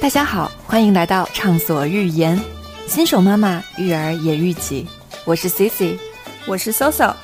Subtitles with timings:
[0.00, 2.40] 大家好，欢迎来到畅所欲言，
[2.88, 4.86] 新手妈妈育儿也育己。
[5.26, 5.98] 我是 Cici，
[6.46, 7.14] 我是 Soso，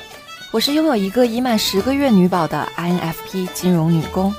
[0.50, 4.32] 我是拥有一个已满十个月女宝的 INFP 金融女工，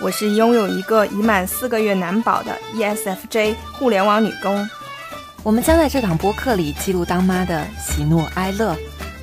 [0.00, 4.66] 我是拥有一个已满四个月男宝的 ESFJ 互联网女工。
[5.42, 8.74] 我们将在这档播客里记录当妈的喜怒哀乐，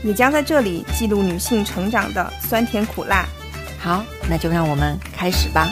[0.03, 3.25] 也将在这里记录女性成长的酸甜苦辣。
[3.79, 5.67] 好，那就让我们开始吧。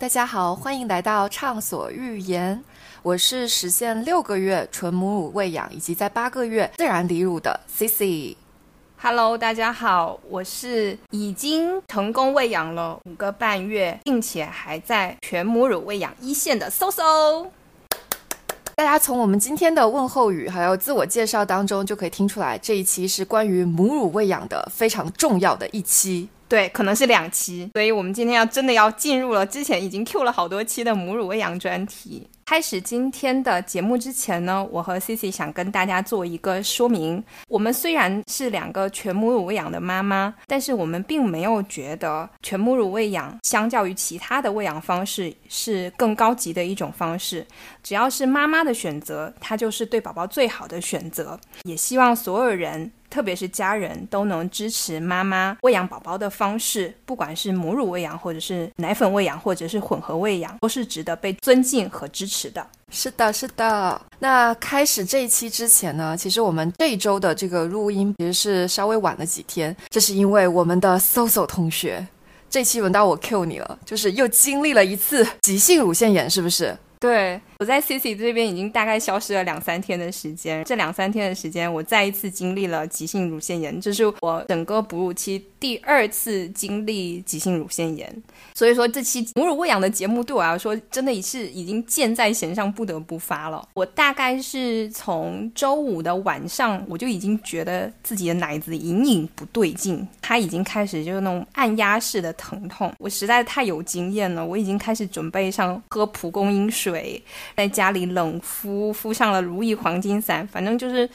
[0.00, 2.64] 大家好，欢迎来到畅所欲言。
[3.02, 8.34] 我是实现六个月纯母乳喂养以及在八个月自然离乳的 Cici。
[8.96, 17.48] Hello，大家好，我是已经成功喂养了五个半月，并且还在全母乳喂养一线的 Soso。
[18.76, 26.30] 大家从我们今天的问候语还有自我介绍当中就可以听出来，这一期是关于母乳喂养的非常重要的一期。
[26.50, 32.26] 对，可能是两期，所以我们今天要真的要进入了之前已经 Q 了好多期的母乳喂养专题。
[32.50, 37.22] 开始今天的节目之前呢，我和 Cici 想跟大家做一个说明。
[37.46, 47.46] 我们虽然是两个全母乳喂养的妈妈，但是我们并没有觉得全母乳喂养相较于其他的喂养方式是更高级的一种方式。
[47.84, 51.38] 只要是妈妈的选择，它就是对宝宝最好的选择。
[51.62, 52.90] 也希望所有人。
[53.10, 62.66] 特别是家人都能支持妈妈喂养宝宝的方式，不管是母乳喂养，或者是奶粉喂养，或者是混合喂养，都是值得被尊敬和支持是的。
[62.90, 64.00] 是的，是的。
[64.18, 72.06] 那开始这一期之前呢，其实我们这一周的这个录音其实是稍微晚了几天，这是因为我们的 Soso 同学，
[72.48, 76.76] 这期轮到我 Q 你了，就是又经历了一次急性乳腺炎，是不是？
[77.00, 80.62] 对，我在 Cici 这边已经大概消失了两三天的时间。
[80.64, 88.22] 这两三天的时间，我再一次经历了急性乳腺炎，这是我整个哺乳期第二次经历急性乳腺炎。
[88.54, 93.66] 所以说，这期母乳喂养的节目对我来说，真的是已经箭在弦上，不得不发了。
[93.72, 102.92] 我大概是从周五的晚上，我就已经觉得自己的奶子隐隐不对劲，它已经开始就是那种按压式的疼痛。
[102.98, 106.89] 我实在太有经验了，我已经开始准备上喝蒲公英水。
[106.90, 107.22] 水
[107.56, 111.08] 在家里冷敷，敷上了如意黄金散，反正就是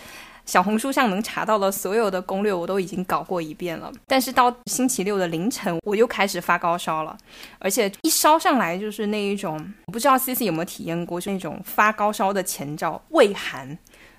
[0.45, 3.91] 小红书上能查到的所有的攻略，我都已经搞过一遍了。
[4.07, 7.17] 但是到星期六的凌晨，我又开始发高烧了，
[7.59, 13.77] 而且一烧上来就是那一种，我不知道 C C 有没有体验过，是那种发高烧的前兆，畏寒。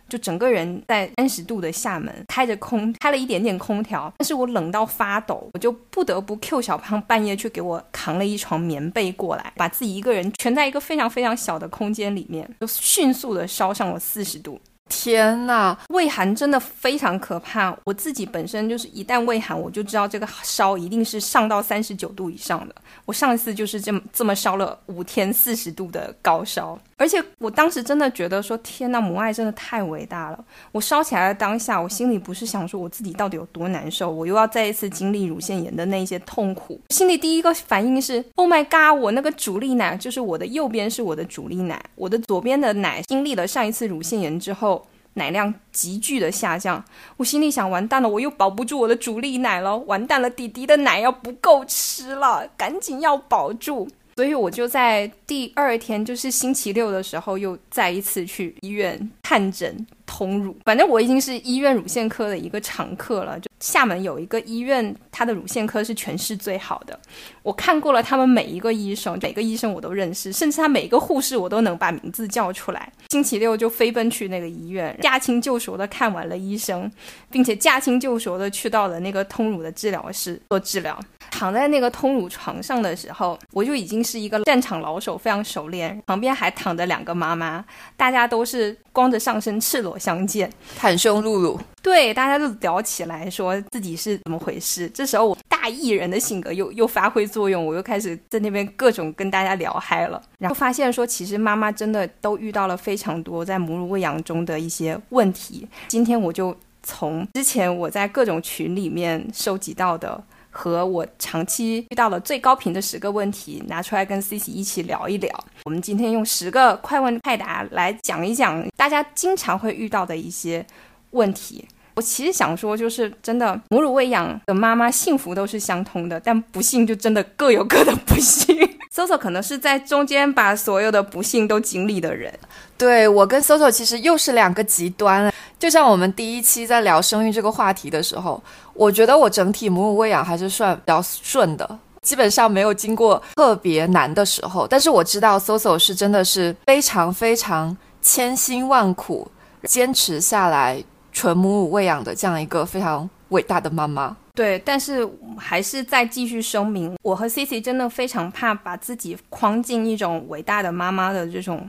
[0.09, 14.61] 就整个人在三十度的厦门开着空，开了一点点空调，但是我冷到发抖，我就不得不 Q 小胖半夜去给我扛了一床棉被过来，把自己一个人蜷在一个非常非常小的空间里面，就迅速的烧上了四十度。
[14.89, 17.77] 天呐，胃寒真的非常可怕。
[17.83, 22.75] 我自己本身就是一旦胃寒，我就知道这个烧一定是上到三十九度以上的。
[23.05, 30.45] 我上一次就是这么这么烧了五天四十度的高烧，而且我当时真的觉得说，天呐，母爱真的太伟大了。
[30.73, 36.81] 我烧起来的当下，我心里不是想说我自己到底有多难受，我又要再一次经历乳腺炎的那些痛苦。
[36.89, 44.87] 心里第一个反应是，Oh my god，我那个主力奶就是我的右边是我的主力奶，我的左边的奶经历了上一次乳腺炎之后。
[45.19, 46.85] 奶量急剧的下降，
[47.17, 53.89] 我心里想：完蛋了，我又保不住我的主力奶了，完蛋了，弟弟的奶要不够吃了，赶紧要保住。
[54.17, 59.87] 所以我就在第二天，就是星期六的时候，又再一次去医院看诊。
[60.07, 63.39] 通乳，反正我已经是医院乳腺科的一个常客了。
[63.41, 66.99] 就厦门有一个医院，它的乳腺科是全市最好的。
[67.43, 72.91] 我看过了他们每一个医生，每个医生我都认识，甚至他每一个护士我都能把名字叫出来。
[73.11, 76.91] 星期六就飞奔去那个医院，驾轻就熟的看完了医生，
[77.29, 80.99] 并且驾轻就熟的去到了那个通乳的治疗室做治疗。
[81.31, 86.03] 躺在那个通乳床上的时候，我就已经是一个战场老手，非常熟练。
[86.07, 87.65] 旁边还躺着两个妈妈，
[87.97, 91.59] 大家都是光着上身，赤裸相见，袒胸露乳。
[91.83, 94.89] 对，大家都聊起来，说自己是怎么回事。
[94.89, 100.21] 这时候，我大艺人的性格又又发挥作用，我又开始在那边各种跟大家聊嗨了。
[100.39, 105.69] 然后发现说，其实妈妈真的都遇到了非常多在母乳喂养中的一些问题。
[105.87, 110.23] 今天我就从之前我在各种群里面收集到的。
[110.57, 115.31] 和我长期遇到的最高频的十个问题拿出来跟 C C 一起聊一聊。
[115.65, 120.65] 我们今天用十个快问快答来讲一讲大家经常会遇到的一些
[121.11, 121.67] 问题。
[121.97, 128.55] 我其实想说，就是真的母乳喂养的妈妈幸福都是相通的，但不幸就真的各有各的不幸。
[128.95, 132.33] Soso 可能是在中间把所有的不幸都经历的人。
[132.79, 135.33] 对我跟 Soso 其实又是两个极端。
[135.59, 138.43] 就像我们第一期在聊生育这个话题的时候，
[138.77, 144.67] 我觉得我整体母乳喂养还是算比较顺的，基本上没有经过特别难的时候。
[144.67, 149.27] 但是我知道 Soso 是真的是非常非常千辛万苦
[149.65, 150.83] 坚持下来
[151.13, 154.17] 纯母乳喂养的这样一个非常伟大的妈妈。
[154.37, 161.69] 对，但是还是再继续声明，我和 Cici 真的非常怕把自己框进一种伟大的妈妈的这种。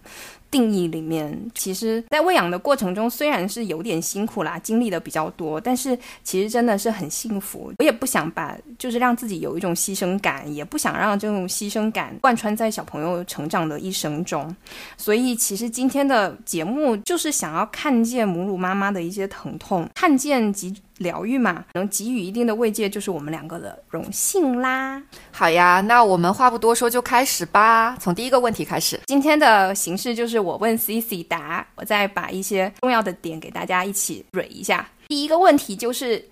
[0.50, 7.70] 定义里面，其实，在喂养的过程中，虽然是有点辛苦啦，经历的比较多，但是其实真的是很幸福。
[7.80, 14.56] 我也不想把，就是让自己有一种牺牲感，也不想让这种牺牲感贯穿在小朋友成长的一生中。
[14.96, 25.02] 所以，其实今天的节目就是想要看见母乳妈妈的一些疼痛，看见及疗愈嘛，能给予一定的慰藉，就是我们两个的荣幸啦。
[25.32, 27.96] 好呀，那我们话不多说，就开始吧。
[28.00, 34.90] 从第一个问题开始，今天的形式就是我问 C C 答，我再把一些重要的点给大家一起蕊一下。
[35.08, 36.28] 第一个问题就是，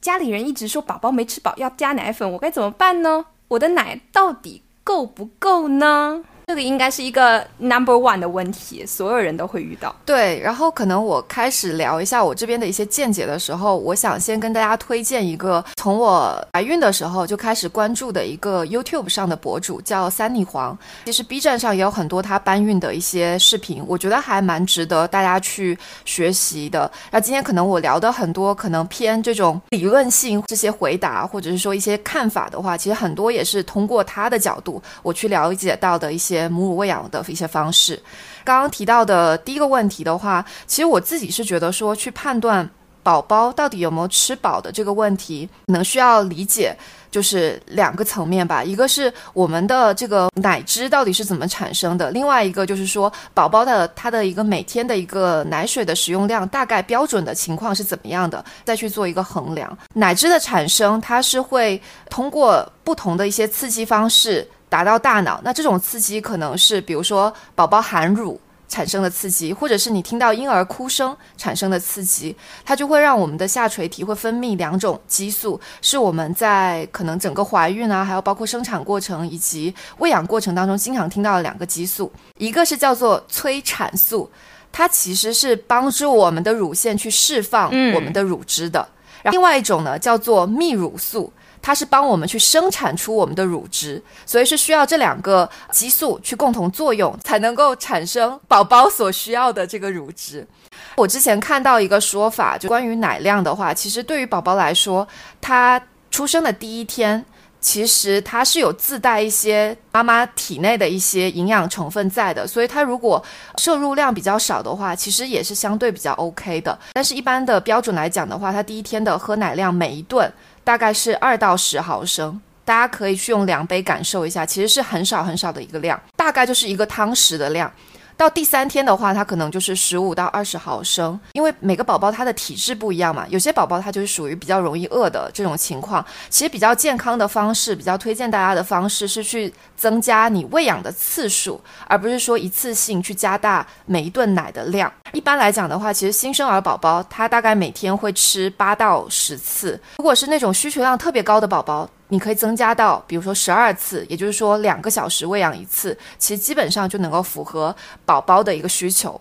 [0.00, 3.26] 家里人一直说宝宝没吃饱要加奶粉，我该怎么办呢？
[3.48, 6.24] 我的奶到底够不够呢？
[6.48, 9.92] 这个应该是一个 number one 的问题，所有人都会遇到。
[10.04, 20.78] 对，然后可能我开始聊一下我这边的一些见解的时候，我想先跟大家推荐一个从我怀孕的时候就开始关注的一个 YouTube 上的博主，叫三妮黄。
[21.06, 26.88] 其实 B 站上也有很多她搬运的一些视频，我觉得还蛮值得大家去学习的。
[27.10, 36.35] 那今天可能我聊的很多可能偏这种理论性这些回答，或者是说一些看法的话，其实很多也是通过他的角度我去了解到的一些。
[36.48, 38.00] 母乳喂养的一些方式，
[38.44, 42.68] 刚刚提到的第一个问题的话，其实我自己是觉得说，去判断
[43.02, 46.76] 宝宝到底有没有吃饱的这个问题，可能需要理解
[47.08, 48.64] 就是两个层面吧。
[48.64, 59.78] 一个是我们的这个奶汁到底是怎么产生的，另外一个就是说宝宝的他的一个每天的一个奶水的使用量大概标准的情况是怎么样的，再去做一个衡量。
[59.94, 61.80] 奶汁的产生，它是会
[62.10, 64.46] 通过不同的一些刺激方式。
[64.68, 84.28] 达到大脑，那这种刺激可能是，比如说宝宝含乳产生的刺激，或者是你听到婴儿哭声产生的刺激，它就会让我们的下垂体会分泌两种激素，是我们在可能整个怀孕啊，还有包括生产过程以及喂养过程当中经常听到的两个激素，一个是叫做催产素，
[84.72, 88.80] 它其实是帮助我们的乳腺去释放我们的乳汁的，
[89.22, 91.32] 然后另外一种呢叫做泌乳素。
[91.66, 100.46] 它是帮我们去生产出我们的乳汁，所以是需要这两个激素去共同作用，才能够产生宝宝所需要的这个乳汁。
[100.94, 105.04] 我之前看到一个说法，就关于奶量的话，其实对于宝宝来说，
[105.40, 107.24] 他出生的第一天，
[107.60, 113.20] 其实它是有自带一些妈妈体内的一些营养成分在的，所以它如果
[113.58, 116.78] 摄入量比较少的话，其实也是相对比较 OK 的。
[116.92, 120.32] 但是一般的标准来讲的话，他第一天的喝奶量每一顿。
[120.66, 127.72] 大概是二到十毫升，大家可以去用量杯感受一下，其实是很少很少的一个量，大概就是一个汤匙的量。
[128.16, 136.02] 到第三天的话，它可能就是十五到二十毫升，因为每个宝宝他的体质不一样嘛，有些宝宝他就是属于比较容易饿的这种情况。
[136.30, 144.90] 其实比较健康的方式，比较推荐大家的方式是去增加你喂养的次数，而不是说一次性去加大每一顿奶的量。
[145.12, 151.88] 一般来讲的话，其实新生儿宝宝他大概每天会吃八到十次，如果是那种需求量特别高的宝宝。
[152.08, 159.20] 你可以增加到，比如说十二次，也就是说两个小时喂养一次，其实基本上就能够符合宝宝的一个需求。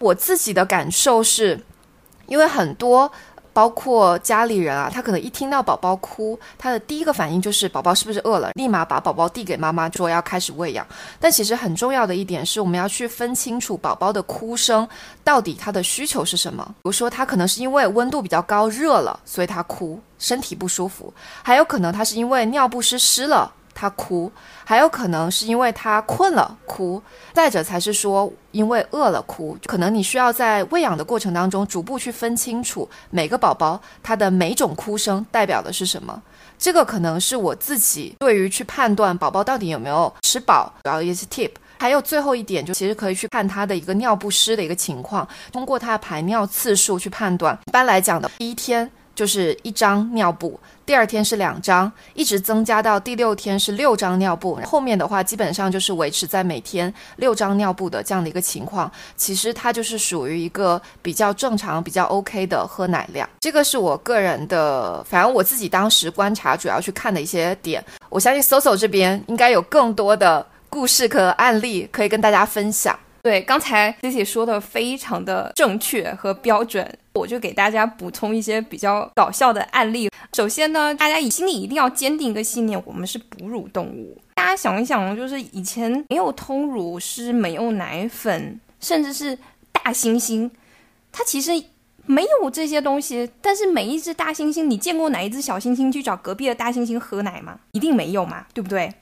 [0.00, 1.60] 我自己的感受是，
[2.26, 3.10] 因为很多。
[3.54, 10.86] 包括家里人啊，他可能一听到宝宝哭，他的第一个反应就是宝宝是不是饿了，立马把宝宝递给妈妈，说要开始喂养。
[11.20, 14.86] 但其实很重要的一点是，我们要去分清楚宝宝的哭声
[15.22, 16.64] 到底他的需求是什么。
[16.66, 21.06] 比如说，他可能是因为温度比较高，热了，所以他哭，身体不舒服；
[21.42, 23.52] 还有可能他是因为尿不湿湿了。
[23.74, 24.30] 他哭，
[24.64, 27.02] 还有可能是因为他困了哭，
[27.32, 29.56] 再者才是说因为饿了哭。
[29.66, 36.22] 可能你需要在喂养的过程当中逐步去分清楚每个宝宝他的每种哭声代表的是什么。
[36.56, 41.50] 这个可能是我自己对于去判断宝宝到底有没有吃饱主要一些 tip。
[41.76, 47.58] 还有最后一点，就其实可以去看他的一个尿不湿的一个情况，通过他的排尿次数去判断。
[47.66, 50.58] 一般来讲的第一天就是一张尿布。
[50.86, 54.58] 第二天是两张，一直增加到第六天是六张尿布。
[54.64, 58.90] 后面的话基本上就是维持在每天六张尿布的这样的一个情况。
[59.16, 63.28] 其实它就是属于一个比较正常、比较 OK 的喝奶量。
[63.40, 67.82] 这个是我个人的，反正我自己当时观察主要去看的一些点。
[68.10, 70.46] 我相信 Soso 这边应该有更多的。
[70.70, 72.98] 故事和案例可以跟大家分享。
[73.22, 80.10] 对，刚才 Cici 说的非常的正确和标准，我就给大家补充一些比较搞笑的案例。
[80.34, 84.18] 首先呢，大家心里一定要坚定一个信念：我们是哺乳动物。
[84.34, 89.38] 大家想一想，就是以前没有通乳，是没有奶粉，甚至是
[89.70, 90.50] 大猩猩，
[91.12, 91.52] 它其实
[92.04, 93.30] 没有这些东西。
[93.40, 97.60] 但是每一只大猩猩，你见过哪一只小猩猩去找隔壁的大猩猩喝奶吗？
[97.70, 98.92] 一定没有嘛，对不对？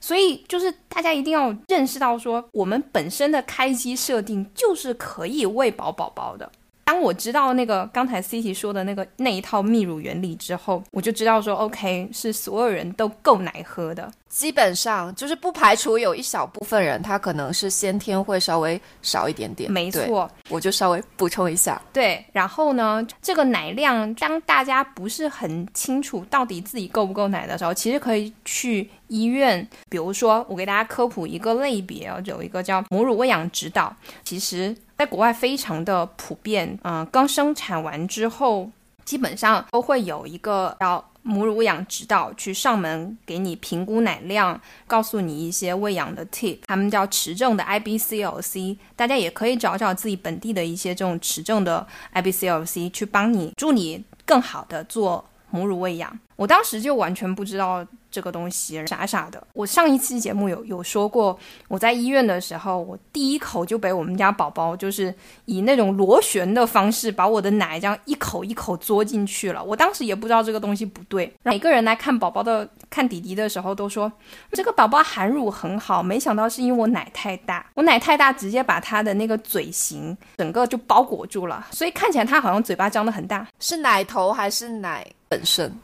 [0.00, 6.50] 所以就是大家一定要认识到，说我们本身的开机设定就是可以喂饱宝宝的。
[6.90, 14.10] 当我知道那个刚才 C T 说的那个那一套泌乳原理之后，我就知道说 OK 是所有人都够奶喝的。
[14.28, 19.70] 基本上就是不排除有一小部分人他可能是先天会稍微少一点点。
[19.70, 21.80] 没错，我就稍微补充一下。
[21.92, 29.64] 对，然后呢，这个奶量当大家不是很清楚到底自己够不够奶的时候，其实可以去医院。
[29.88, 33.94] 比如说，我给大家科普一个类别，有一个叫母乳喂养指导，
[34.24, 34.74] 其实。
[35.00, 38.70] 在国外非常的普遍，嗯，刚生产完之后，
[39.02, 56.18] 基本上都会有一个要母乳喂养指导去上门给你评估奶量，告诉你一些喂养的 tip，他们叫持证的 IBCLC，大家也可以找找自己本地的一些这种持证的 IBCLC 去帮你助你更好的做母乳喂养。
[56.40, 57.86] 我当时就完全不知道。
[58.12, 59.40] 这个东西傻傻的。
[59.52, 69.62] 我上一期节目有有说过，我在医院的时候，我第一口就被我们家宝宝就是以那种螺旋的方式把我的奶这样一口一口嘬进去了。
[69.62, 71.32] 我当时也不知道这个东西不对。
[71.44, 74.10] 每个人来看宝宝的看弟弟的时候都说
[74.50, 83.46] 这个宝宝含乳很好，没想到是因为我奶太大，我奶太大直接把他的那个嘴型整个就包裹住了，所以看起来他好像嘴巴张得很大。
[83.60, 85.72] 是奶头还是奶本身？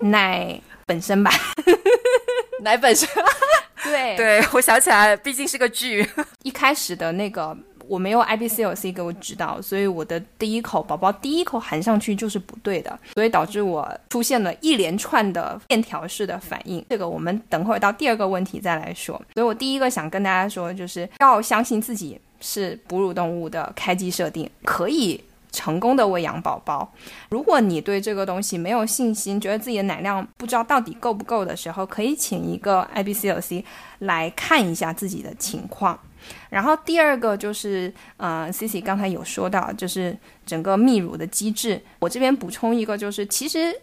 [0.00, 0.60] 奶。
[0.86, 1.30] 本身吧，
[2.62, 3.08] 奶本身，
[3.84, 6.04] 对对，我想起来，毕竟是个剧。
[6.42, 16.84] 一开始的那个我没有 IBCLC 给我指导，所以我的第一口宝宝第一口含上去就是不对的，所以导致我出现了一连串的链条式的反应。
[16.90, 19.14] 这个我们等会儿到第二个问题再来说。
[19.34, 25.22] 所以我第一个想跟大家说，就是要相信自己是哺乳动物的开机设定，可以。
[25.50, 26.92] 成功的喂养宝宝，
[27.30, 33.64] 如果你对这个东西没有信心，觉得自己的奶量不知道到底够不够的时候，可以请一个 IBCLC
[34.00, 35.98] 来看一下自己的情况。
[36.50, 41.82] 然后第二个就是，呃，Cici 刚才有说到，就是整个泌乳的机制。
[41.98, 43.74] 我这边补充一个，就是其实。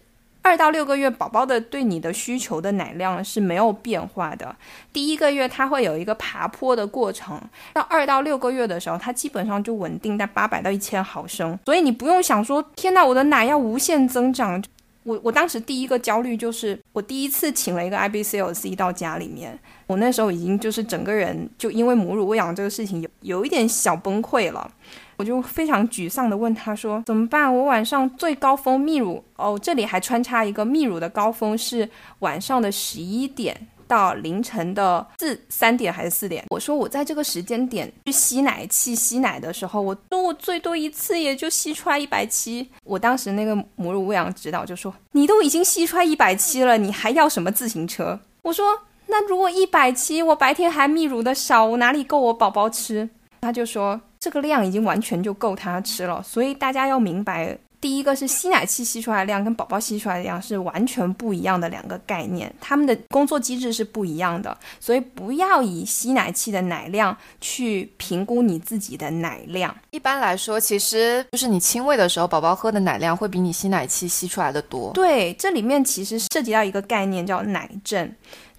[0.47, 4.55] 二到六个月，宝宝的对你的需求的奶量是没有变化的。
[4.93, 7.37] 第一个月它会有一个爬坡的过程，
[7.73, 11.59] 到二到六个月的时候，它基本上就稳定在八百到一千毫升。
[11.65, 14.63] 所以你不用想说，天呐，我的奶要无限增长。
[15.03, 24.71] 我我当时第一个焦虑就是，我第一次请了一个 IBCLC 到家里面，我那时候已经就是整个人就因为母乳喂养这个事情有有一点小崩溃了。
[25.17, 27.53] 我就非常沮丧地问他说：“怎么办？
[27.53, 48.65] 我晚上最高峰泌乳哦，这里还穿插一个泌乳的高峰是晚上的十一点到凌晨的四三点还是四点？”我说：“我在这个时间点去吸奶器吸奶的时候，我说我最多一次也就吸出来一百七。”我当时那个母乳喂养指导就说：“你都已经吸出来一百七了，你还要什么自行车？”我说
[49.07, 53.09] ：“那如果一百七，我白天还泌乳的少，我哪里够我宝宝吃？”
[53.41, 53.99] 他就说。
[54.19, 69.73] 这个量已经完全就够他吃了，所以大家要明白，第一个是吸奶器吸出来的量跟宝宝吸出来的量是完全不一样的两个概念，他们的工作机制是不一样的，所以不要以吸奶器的奶量去评估你自己的奶量。
[69.91, 74.91] 一般来说，其实就是你亲喂的时候，宝宝喝的奶量会比你吸奶器吸出来的多。
[74.93, 78.11] 对，这里面其实涉及到一个概念叫奶症，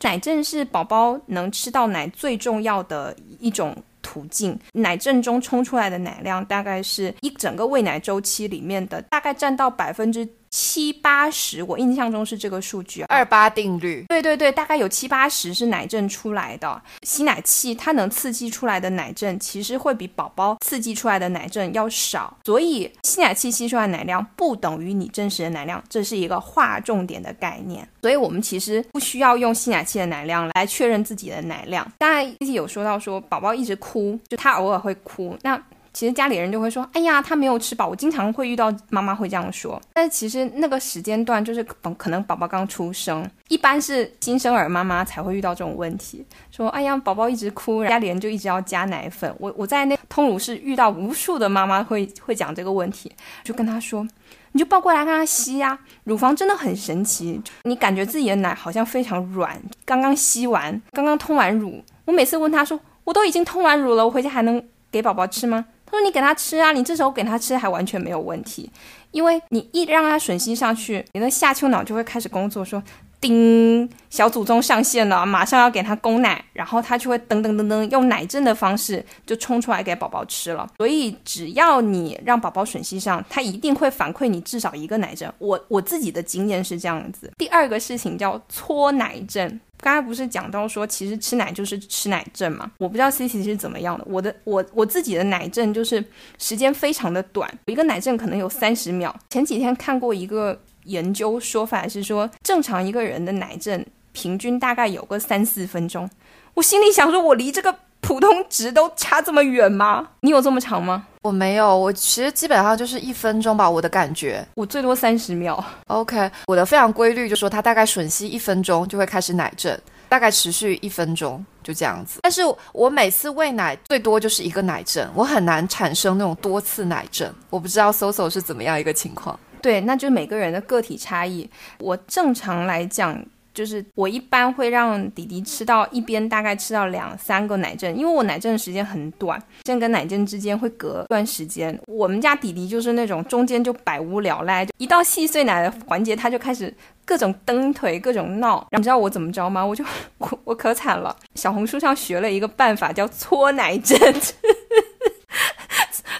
[0.02, 3.76] 奶症是宝宝能吃到奶最重要的一种。
[4.08, 10.26] 途径奶阵中冲出来的奶量，大概是一整个喂奶周期里面的，大概占到百分之。
[10.50, 14.04] 七八十，我印象中是这个数据，二八定律。
[14.08, 16.80] 对对对，大概有七八十是奶阵出来的。
[17.02, 22.36] 吸奶器它能刺激出来的奶阵，其实会比宝宝刺激出来的奶阵要少。
[22.44, 27.86] 所以吸奶器吸出来奶量不等于你真实的奶量，这是一个划重点的概念。
[28.02, 31.86] 所以我们其实不需要用吸奶器的奶量来确认自己的奶量。
[31.98, 35.60] 刚才 C 有说到说宝宝一直哭，就他偶尔会哭，那。
[35.98, 39.82] 其实家里人就会说：“哎呀，他没有吃饱。”我经常会遇到妈妈会这样说。
[39.92, 46.24] 但其实那个时间段就是可能宝宝刚出生，一般是新生儿妈妈才会遇到这种问题。
[46.52, 53.10] 说：“哎呀，宝宝一直哭，家里人就一直要加奶粉。”我我在那通乳室遇到无数的妈妈会会讲这个问题，
[53.42, 54.06] 就跟他说
[54.52, 64.62] ：“你就抱过来让他吸呀，乳房真的很神奇，你感觉自己的奶好像非常软，刚刚吸完，刚刚通完乳。”我每次问他说，我都已经通完乳了，我回家还能
[64.92, 65.64] 给宝宝吃吗？
[65.90, 68.70] 他说你给他吃啊，你这时候给他吃还完全没有问题，
[69.10, 72.82] 因为你一让他吮吸上去，你的下丘脑就会开始工作，说。
[73.20, 80.68] 叮，小祖宗上线了，马上要给他供奶，然后他就会噔噔噔噔用奶阵的方式就冲出来给宝宝吃了。
[80.76, 85.32] 所以只要你让宝宝吮吸上，他一定会反馈你至少一个奶阵。
[85.38, 87.32] 我我自己的经验是这样子。
[87.36, 92.70] 第二个事情叫搓奶阵，刚才不是讲到说其实吃奶就是吃奶阵嘛？
[92.78, 96.04] 我不知道 C C 是怎么样的，我的我我自己的奶阵就是
[96.38, 99.14] 时间非常的短，一个奶阵可能有三十秒。
[99.30, 100.60] 前几天看过一个。
[100.84, 106.08] 研究说法是说，正常一个人的奶阵平均大概有个三四分钟。
[106.54, 110.08] 我心里想说，我离这个普通值都差这么远吗？
[110.20, 111.06] 你有这么长吗？
[111.22, 113.68] 我没有，我其实基本上就是一分钟吧。
[113.68, 115.62] 我的感觉，我最多三十秒。
[115.88, 122.20] OK，我的非常规律，就说它大概吮吸一分钟就会开始奶阵，大概持续一分钟就这样子。
[122.22, 122.42] 但是
[122.72, 127.30] 我每次喂奶最多就是一个奶阵，我很难产生那种多次奶阵。
[127.50, 129.38] 我不知道 Soso 是怎么样一个情况。
[129.60, 131.48] 对，那就是每个人的个体差异。
[131.78, 133.20] 我正常来讲，
[133.54, 141.76] 就是我一般会让弟弟吃到一边，大概吃到两三个奶阵，因为我奶阵的时间很短，阵跟奶阵之间会隔段时间。
[141.86, 146.72] 我们家弟弟就是那种中间就百无聊赖，一到细碎奶的环节，他就开始
[147.04, 148.64] 各种蹬腿，各种闹。
[148.70, 149.64] 你知道我怎么着吗？
[149.64, 149.84] 我就
[150.18, 153.98] 我我可惨了，小红书上学了一个办法，叫搓奶阵。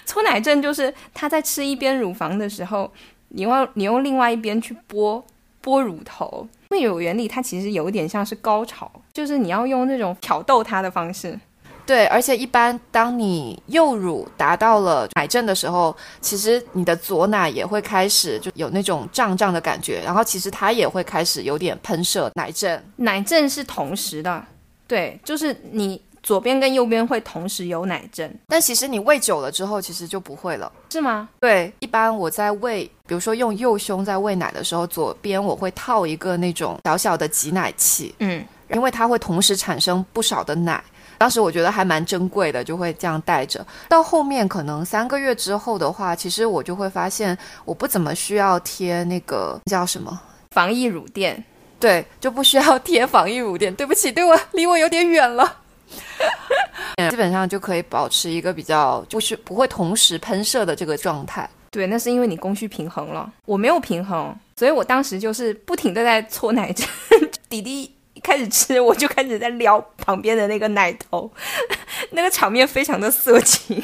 [0.05, 2.91] 搓奶阵就是他在吃一边乳房的时候。
[3.29, 5.23] 你用你用另外一边去拨
[5.61, 11.39] 拨乳头，因为有原理，它其实有点像是高潮，就是你要用那种挑逗它的方式。
[11.85, 22.83] 对，而且一般当你右乳达到了奶阵的时候，其实你的左奶也会开始就有那种胀胀的感觉，然后其实它也会开始有点喷射奶阵。
[22.97, 24.45] 奶阵是同时的，
[24.87, 26.01] 对，就是你。
[26.21, 31.29] 左边跟右边会同时有奶阵，但其实你喂久了之后，其实就不会了，是吗？
[31.39, 40.83] 对，一般我在喂，比如说用右胸在喂奶的时候，左边我会套一个那种小小的挤奶器，嗯，因为它会同时产生不少的奶。
[41.17, 43.65] 当时我觉得还蛮珍贵的，就会这样带着。
[43.89, 50.17] 到后面可能三个月之后的话，其实我就会发现我不怎么需要贴那个叫什么
[50.51, 51.43] 防疫乳垫，
[51.77, 53.75] 对，就不需要贴防疫乳垫。
[53.75, 55.57] 对不起，对我离我有点远了。
[57.09, 61.49] 基本上就可以保持一个比较，就是不会同时喷射的这个状态。
[61.71, 66.87] 对，那是因为你供需平衡了，我没有平衡，所以我当时就是不停的在搓奶阵。
[67.47, 71.31] 弟弟一开始吃，我就开始在撩旁边的那个奶头，
[72.11, 73.81] 那个场面非常的色情。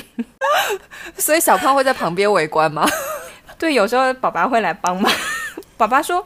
[1.18, 2.86] 所以小胖会在旁边围观吗？
[3.58, 5.12] 对，有时候爸爸会来帮忙。
[5.78, 6.26] 爸爸说，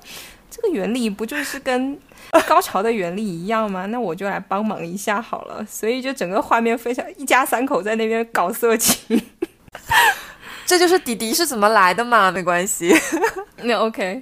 [0.49, 1.99] 这个原理不就是跟。
[2.47, 3.85] 高潮的原理一样吗？
[3.87, 5.65] 那我就来帮忙一下好了。
[5.65, 9.21] 所以就整个画面非常一家三口在那边搞色情，
[10.65, 12.31] 这就是迪迪是怎么来的嘛？
[12.31, 12.93] 没关系，
[13.63, 14.21] 那 OK。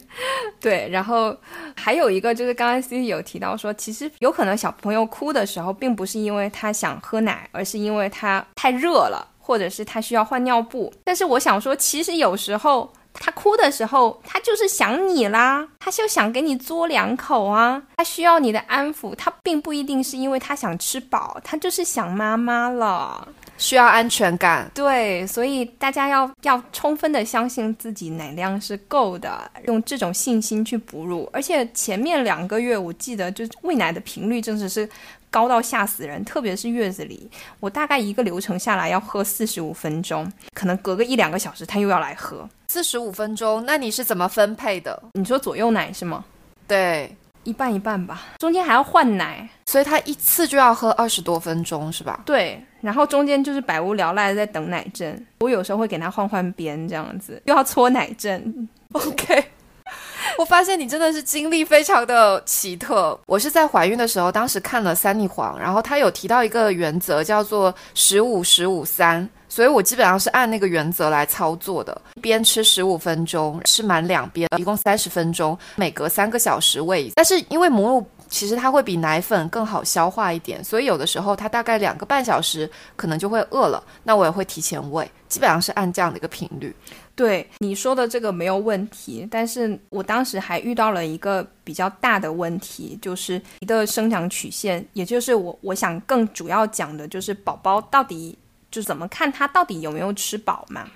[0.59, 1.35] 对，然后
[1.75, 10.93] 还有一个就是刚刚 C 有提到说，其实有可能小朋友哭的时候，并不是因为他想喝奶，而是因为他太热了，或者是他需要换尿布。
[11.03, 12.91] 但是我想说，其实有时候。
[13.19, 23.27] 他哭的时候，他就是想你啦，他就想给你嘬两口啊，他需要你的安抚，他并不一定是因为他想吃饱，他就是想妈妈了，
[23.57, 24.69] 需要安全感。
[24.73, 31.29] 对，所以大家要要充分的相信自己奶量是够的，用这种信心去哺乳。
[31.33, 34.87] 而且前面两个月，我记得就是喂奶的频率真的是。
[35.29, 43.63] 高到吓死人，特别是月子里，我大概一个流程下来要喝四十五分钟，可能隔个一两个小时他又要来喝四十五分钟。
[43.65, 45.01] 那你是怎么分配的？
[45.13, 46.23] 你说左右奶是吗？
[46.67, 52.21] 对，一半一半吧，中间还要换奶，所以他一次就要喝二十多分钟是吧？
[52.25, 58.67] 对，然后中间就是百无聊赖的在等奶阵，我有时候会给他换换边这样子，又要搓奶阵。
[58.93, 59.45] OK。
[60.37, 63.17] 我发现你真的是经历非常的奇特。
[63.25, 71.99] 我是在怀孕的时候，当时看了三逆黄，然后他有提到一个原则，叫做十五十五三，所以我基本上是按那个原则来操作的。
[72.15, 77.11] 一边吃十五分钟，吃满两边，一共三十分钟，每隔三个小时喂。
[77.15, 86.75] 但是因为母乳其实它会比奶粉更好消化一点，所以有的时候它大概两个半小时可能就会饿了，那我也会提前喂，基本上是按这样的一个频率。
[87.15, 98.37] 对你说的这个没有问题，但是我当时还遇到了一个比较大的问题，就是你的生长曲线，也就是我我想更主要讲的就是宝宝到底
[98.69, 100.87] 就怎么看他到底有没有吃饱嘛。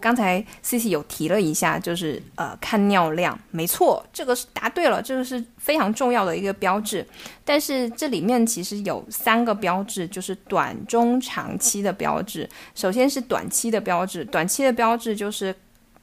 [0.00, 7.06] 刚才 C C 有提了一下，就是呃看尿量，没错，这个是答对了，这个是非常重要的一个标志。
[7.44, 12.48] 但是这里面其实有三个标志，就是短、中、长期的标志。
[12.74, 15.54] 首先是短期的标志，短期的标志就是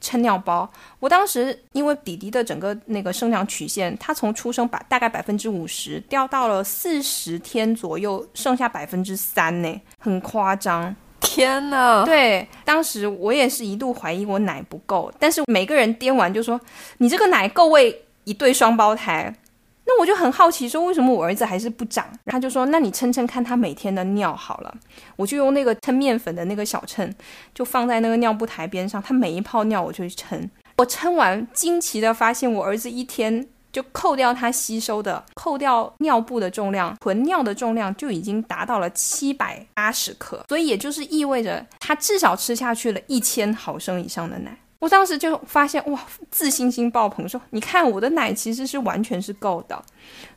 [0.01, 0.69] 称尿包。
[0.99, 10.95] 我当时因为弟弟的整个那个生长曲线，他从出生把大概百分之五十掉到了四十天左右，剩下百分之三呢，很夸张。
[11.36, 12.06] 天呐！
[12.06, 16.58] 对，当时我也是一度怀疑我奶不够，但是每个人掂完就说
[17.00, 19.36] 你这个奶够喂一对双胞胎。
[19.84, 22.08] 那我就很好奇，说为什么我儿子还是不长？
[22.28, 24.74] 他就说，那你称称看他每天的尿好了。
[25.17, 27.13] 我就用那个称面粉的那个小秤，
[27.54, 30.50] 就放在那个尿布台边上，他每一泡尿我就去称。
[30.78, 33.45] 我称完，惊奇的发现我儿子一天。
[33.75, 44.57] 就扣掉它吸收的，扣掉尿布的重量，纯尿的重量就已经达到了七百八十克，所以也就是意味着他至少吃下去了一千毫升以上的奶。
[44.79, 45.99] 我当时就发现哇，
[46.31, 49.83] 自信心爆棚，说你看我的奶其实是完全是够的。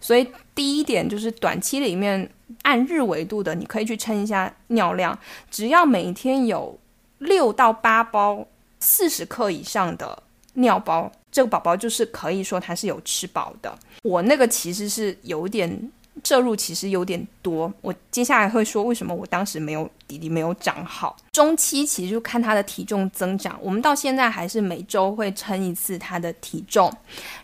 [0.01, 2.29] 所以第一点就是短期里面
[2.63, 5.17] 按日维度的，你可以去称一下尿量，
[5.49, 6.77] 只要每天有
[7.19, 8.45] 六到八包
[8.81, 10.25] 四十克以上的
[10.55, 11.13] 尿包。
[11.31, 15.91] 这个宝宝就是可以说他是有吃饱的，我那个其实是有点
[16.25, 17.73] 摄入，其实有点多。
[17.81, 21.17] 我接下来会说为什么我当时没有弟弟没有长好。
[21.33, 26.93] 中期其实就看他的体重增长，我们到现在还是每周会称一次他的体重，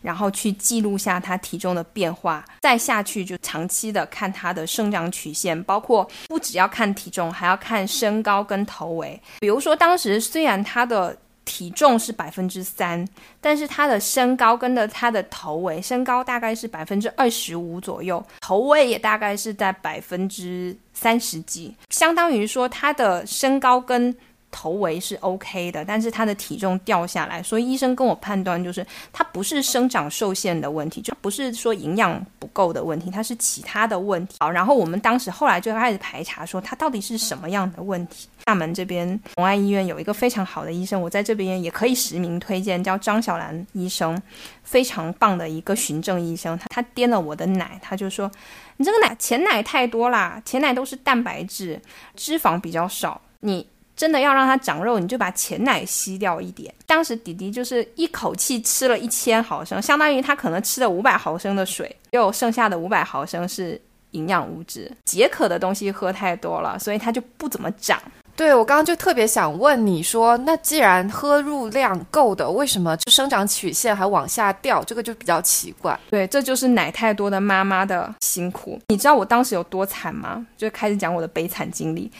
[0.02, 2.44] 然后去记录下他体重的变化。
[2.60, 9.20] 再下去就长期的看他的生长曲线，包括不只要看体重，还要看身高跟头围。
[9.38, 13.06] 比如说当时虽然他的体重是百分之三，
[13.40, 24.14] 但是他的身高跟的他的头围，身高大概是百分之二十五左右，头围也大概是在百分之三十几，相当于说他的身高跟。
[24.54, 34.36] 头围是 OK 的，但是他的体重掉下来，所以医生跟我判断就是他不是生长受限的问题，就不是说营养不够的问题，他是其他的问题。
[34.38, 38.28] 好，然后我们当时后来就开始排查，说他到底是什么样的问题。
[38.46, 44.20] 厦门这边同安医院有一个非常好的医生，我在这边也可以实名推荐，叫张小兰医生，
[44.62, 46.56] 非常棒的一个循证医生。
[46.58, 48.30] 他他掂了我的奶，他就说
[48.76, 51.80] 你这个奶前奶太多啦，前奶都是蛋白质，
[52.14, 53.66] 脂肪比较少，你。
[53.96, 56.72] 真的要让它长肉，你就把前奶吸掉一点。
[56.86, 63.80] 当时迪迪就是一口气吃了一千毫升，相当于他可能吃了五百毫升的水，又剩下的五百毫升是
[64.12, 68.00] 营养物质，解渴的东西喝太多了，所以他就不怎么长。
[68.36, 74.82] 对我刚刚就特别想问你说，那既然喝入量够的，为什么就生长曲线还往下掉？
[74.82, 75.96] 这个就比较奇怪。
[76.10, 78.76] 对，这就是奶太多的妈妈的辛苦。
[78.88, 80.44] 你知道我当时有多惨吗？
[80.56, 82.10] 就开始讲我的悲惨经历。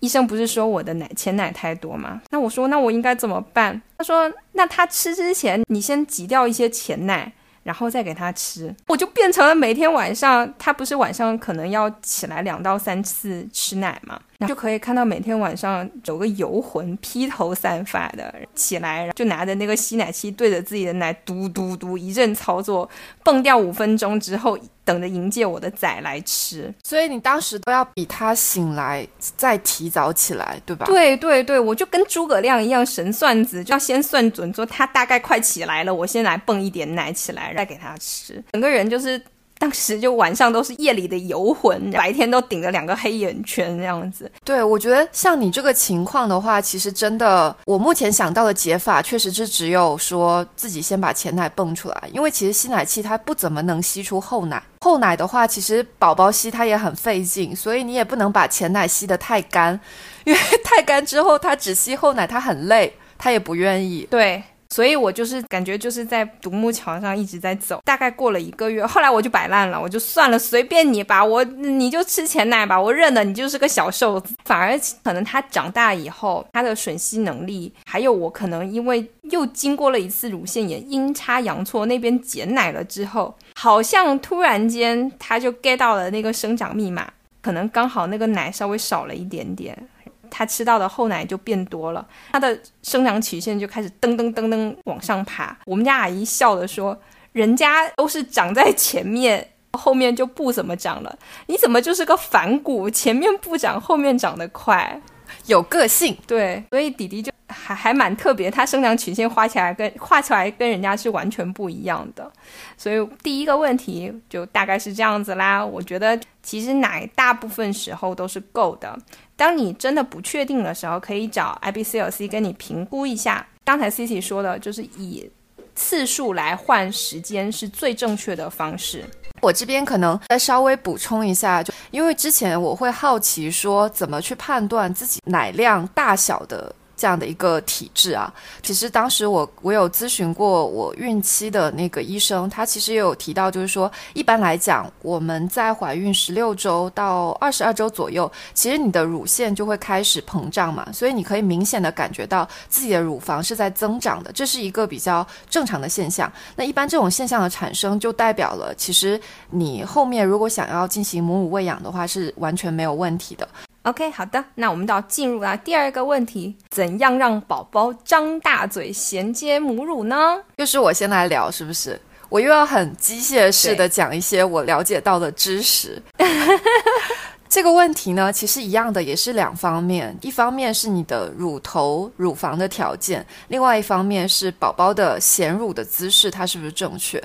[0.00, 2.20] 医生不是说我的奶前奶太多吗？
[2.30, 3.80] 那我说那我应该怎么办？
[3.96, 7.32] 他说那他吃之前你先挤掉一些前奶，
[7.64, 8.74] 然后再给他吃。
[8.86, 14.20] 我就变成了每天晚上他不是晚上可能要起来两到三次吃奶吗？
[14.46, 22.88] 就可以看到每天晚上有个游魂披头散发的起来，就拿着那个吸奶器对着自己的奶嘟嘟嘟一阵操作，
[23.24, 26.72] 蹦掉五分钟之后，等着迎接我的崽来吃。
[26.84, 30.86] 所以你当时都要比他醒来再提早起来，对吧？
[30.86, 39.20] 对对对，我就跟诸葛亮一样神算子，就要先算准说他大概快起来了，我先来蹦一点奶起来再给他吃，整个人就是。
[39.58, 44.30] 当时就晚上都是夜里的游魂，白天都顶着两个黑眼圈这样子。
[44.44, 59.78] 对，我觉得像你这个情况的话，其实真的，我目前想到的解法确实是只有说自己先把前奶泵出来，因为其实吸奶器它不怎么能吸出后奶，后奶的话其实宝宝吸它也很费劲，所以你也不能把前奶吸得太干，
[60.24, 64.06] 因为 太干之后它只吸后奶，它很累，它也不愿意。
[64.08, 64.42] 对。
[64.70, 74.34] 所以我就是感觉就是在独木桥上一直在走，大概过了一个月，后来我就摆烂了，我就算了，随便你吧，我你就吃前奶吧，我认了，你就是个小瘦子。
[74.44, 89.88] 反而可能他长大以后，他的吮吸能力，还有我可能因为又经过了一次乳腺炎，阴差阳错那边减奶了之后，好像突然间他就 get 到了那个生长密码，可能刚好那个奶稍微少了一点点。
[90.30, 95.56] 他吃到的后奶就变多了，他的生长曲线就开始噔噔噔噔往上爬。
[95.66, 96.98] 我们家阿姨笑的说
[97.32, 102.88] ：“人家都是长在前面，后面就不怎么长了，你怎么就是个反骨？
[102.88, 105.00] 前面不长，后面长得快？”
[105.48, 106.16] 有个性。
[106.26, 112.30] 对，所以弟弟就还还蛮特别，他生长曲线画起来跟画出来跟人家是完全不一样的。
[112.76, 115.64] 所以第一个问题就大概是这样子啦。
[115.64, 118.96] 我觉得其实奶大部分时候都是够的。
[119.34, 123.46] 当你真的不确定的时候，可以找 IBCLC 跟你评估一下。
[123.64, 125.30] 刚才 Cici 说的就是以
[125.74, 129.04] 次数来换时间是最正确的方式。
[129.40, 136.74] 我这边可能再稍微补充一下，就因为之前我会好奇说怎么去判断自己奶量大小的。
[136.98, 138.30] 这样的一个体质啊，
[138.60, 156.30] 其实当时我我有咨询过我孕期的那个医生，他其实也有提到，就是说一般来讲，我们在怀孕十六周到二十二周左右，其实你的乳腺就会开始膨胀嘛，所以你可以明显的感觉到自己的乳房是在增长的，这是一个比较正常的现象。
[156.56, 163.48] 那一般这种现象的产生，就代表了其实你后面如果想要进行母乳喂养的话，是完全没有问题的。
[163.88, 170.38] OK，好的，那我们到进入啊第二个问题：怎样让宝宝张大嘴衔接母乳呢？
[170.58, 171.98] 就是我先来聊，是不是？
[172.28, 176.02] 我又要很机械式的讲一些我了解到的知识。
[177.48, 187.18] 这个问题呢，其实一样的，也是两方面，一方面是你的乳头、乳房的条件，另外一方面是宝宝的衔乳的姿势，它是不是正确？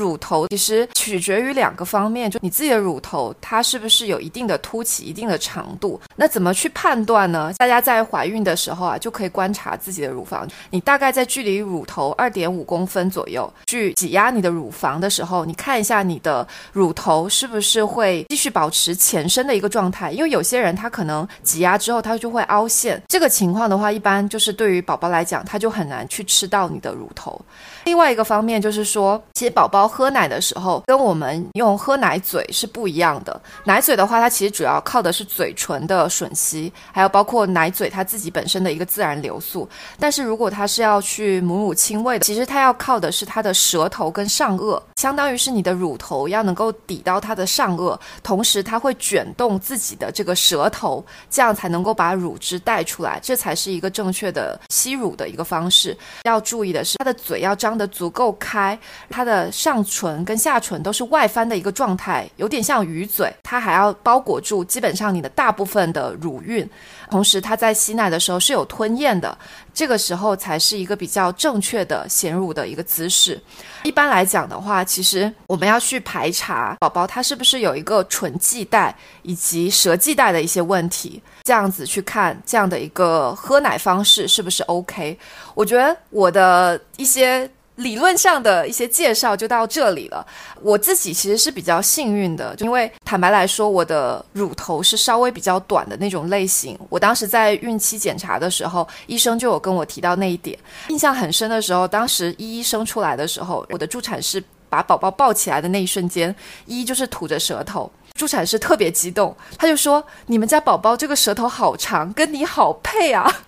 [0.00, 6.00] 乳头其实取决于两个方面，就你自己的乳头它是不是有一定的凸起、一定的长度。
[6.16, 7.52] 那怎么去判断呢？
[7.58, 10.46] 大家在怀孕的时候啊，就可以观察自己的乳房。
[10.70, 20.10] 你大概在距离乳头二点五公分左右去挤压你的乳房的时候，你看一下你的乳头是不是会继续保持前伸的一个状态。
[20.12, 27.40] 因为有些人他可能挤压之后他就会凹陷，这个情况的话，一般就是对于宝宝来讲，他就很难去吃到你的乳头。
[27.84, 33.38] 另外一个方面就是说，其实宝宝喝奶的时候，跟我们用喝奶嘴是不一样的。
[33.64, 39.68] 奶嘴的话，它其实主要靠的是嘴唇的吮吸，还有包括奶嘴它自己本身的一个自然流速。
[39.98, 55.94] 但是如果它是要去母乳亲喂的，其实它要靠的是它的舌头跟上颚，相当于是你的乳头要能够抵到它的上颚，同时它会卷动自己的这个舌头，这样才能够把乳汁带出来，这才是一个正确的吸乳的一个方式。
[56.22, 57.73] 要注意的是，它的嘴要张。
[57.76, 63.32] 的足够开，它的上唇跟下唇都是外翻的一个状态，有点像鱼嘴。
[63.42, 66.68] 它还要包裹住基本上你的大部分的乳晕，
[67.10, 69.36] 同时它在吸奶的时候是有吞咽的，
[69.72, 73.40] 这个时候才是一个比较正确的衔乳的一个姿势。
[73.84, 85.18] 一般来讲的话，其实我们要去排查宝宝他是不是有一个唇系带以及舌系带的一些问题，这样子去看这样的一个喝奶方式是不是 OK。
[85.54, 87.48] 我觉得我的一些。
[87.76, 90.26] 理论上的一些介绍就到这里了。
[90.60, 96.78] 我自己其实是比较幸运的，因为坦白来说，我的乳头是稍微比较短的那种类型。
[96.88, 100.58] 我当时在孕期检查的时候，医生就有跟我提到那一点。
[100.88, 106.34] 印象很深的时候，当时依依生出来的时候，我的助产士把宝宝抱起来的那一瞬间，
[106.66, 107.90] 一就是吐着舌头。
[108.14, 113.40] 助产士特别激动，他就说：“你们家宝宝这个舌头好长，跟你好配啊！”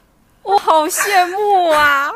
[0.43, 2.11] 我好羡慕啊。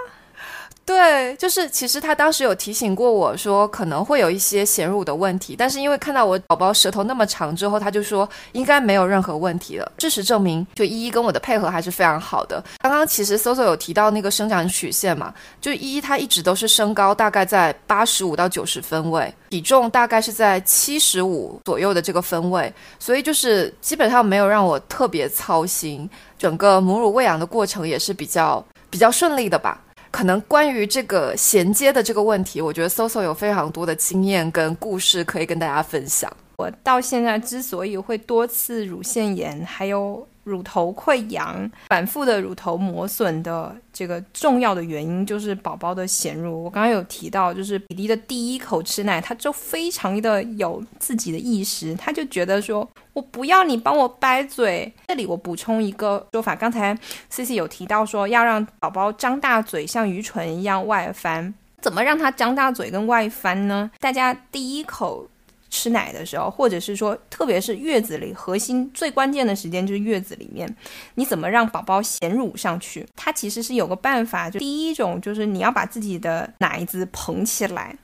[0.86, 9.92] 对，就是其实他当时有提醒过我说可能会有一些衔乳的问题，但是因为看到我宝宝舌头那么长之后，他就说应该没有任何问题了。
[9.98, 12.62] 事实证明，就依依跟我的配合还是非常好的。
[12.78, 29.80] 刚刚其实 Soso 有提到那个生长曲线嘛，就依依她一直都是身高大概在八十五到九十分位，体重大概是在七十五左右的这个分位，所以就是基本上没有让我特别操心，整个母乳喂养的过程也是比较比较顺利的吧。
[30.10, 36.30] 可能关于这个衔接的这个问题，我觉得 Soso 有非常多的经验跟故事可以跟大家分享。
[36.58, 40.26] 我到现在之所以会多次乳腺炎，还有。
[40.44, 46.64] 乳头溃疡、反复的乳头磨损的这个重要的原因就是宝宝的衔乳。
[46.64, 54.92] 我刚刚有提到，就是比利的第一口吃奶，他就非常的有自己的意识，他就觉得说我不要你帮我掰嘴。
[55.08, 56.96] 这里我补充一个说法，刚才
[57.28, 61.52] C C 有提到说要让宝宝张大嘴，像鱼唇一样外翻。
[61.80, 63.90] 怎么让他张大嘴跟外翻呢？
[64.00, 65.26] 大家第一口。
[65.70, 70.68] 吃奶的时候，或者是说，特别是月子里，核心最关键的时间就是月子里面，
[71.14, 73.06] 你怎么让宝宝衔乳上去？
[73.16, 77.96] 它其实是有个办法，就第一种就是你要把自己的奶子捧起来，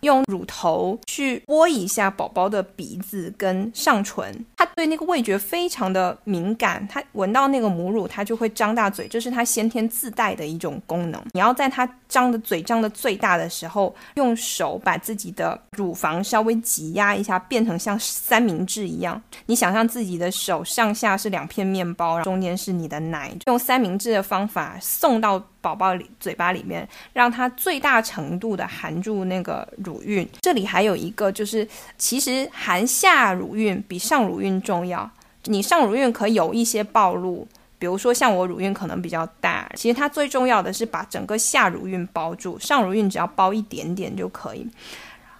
[0.00, 11.22] 用乳头去拨一下宝宝的鼻子跟上唇，他对那个味觉非常的敏感，他闻到那个母乳，他就会张大嘴，这是他先天自带的一种功能。
[11.32, 19.20] 你要在他张的嘴张的最大的时候，用手把自己的乳房稍微挤压一下，变成像三明治一样。
[19.46, 25.42] 你想象自己的手上下是两片面包，中间是你的奶，用三明治的方法送到。
[25.64, 30.28] 宝宝里嘴巴里面，让它最大程度的含住那个乳晕。
[30.42, 35.10] 这里还有一个，就是其实含下乳晕比上乳晕重要。
[35.44, 37.48] 你上乳晕可有一些暴露，
[37.78, 44.68] 比如说像我乳晕可能比较大，其实它最重要的是把整个下乳晕包住，上乳晕只要包一点点就可以。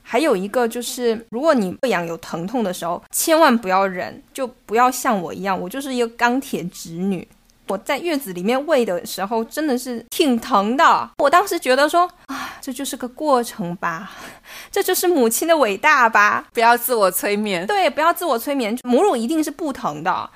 [0.07, 7.27] 还有一个就是，如果你喂养有疼痛的时候，千万不要忍，就不要像我一样，我就是一个钢铁直女。
[7.69, 11.11] 我在月子里面喂的时候，真的是挺疼的。
[11.19, 14.11] 我当时觉得说啊，这就是个过程吧，
[14.71, 16.47] 这就是母亲的伟大吧。
[16.53, 18.77] 不要自我催眠，对，不要自我催眠。
[18.85, 20.29] 母乳一定是不疼的，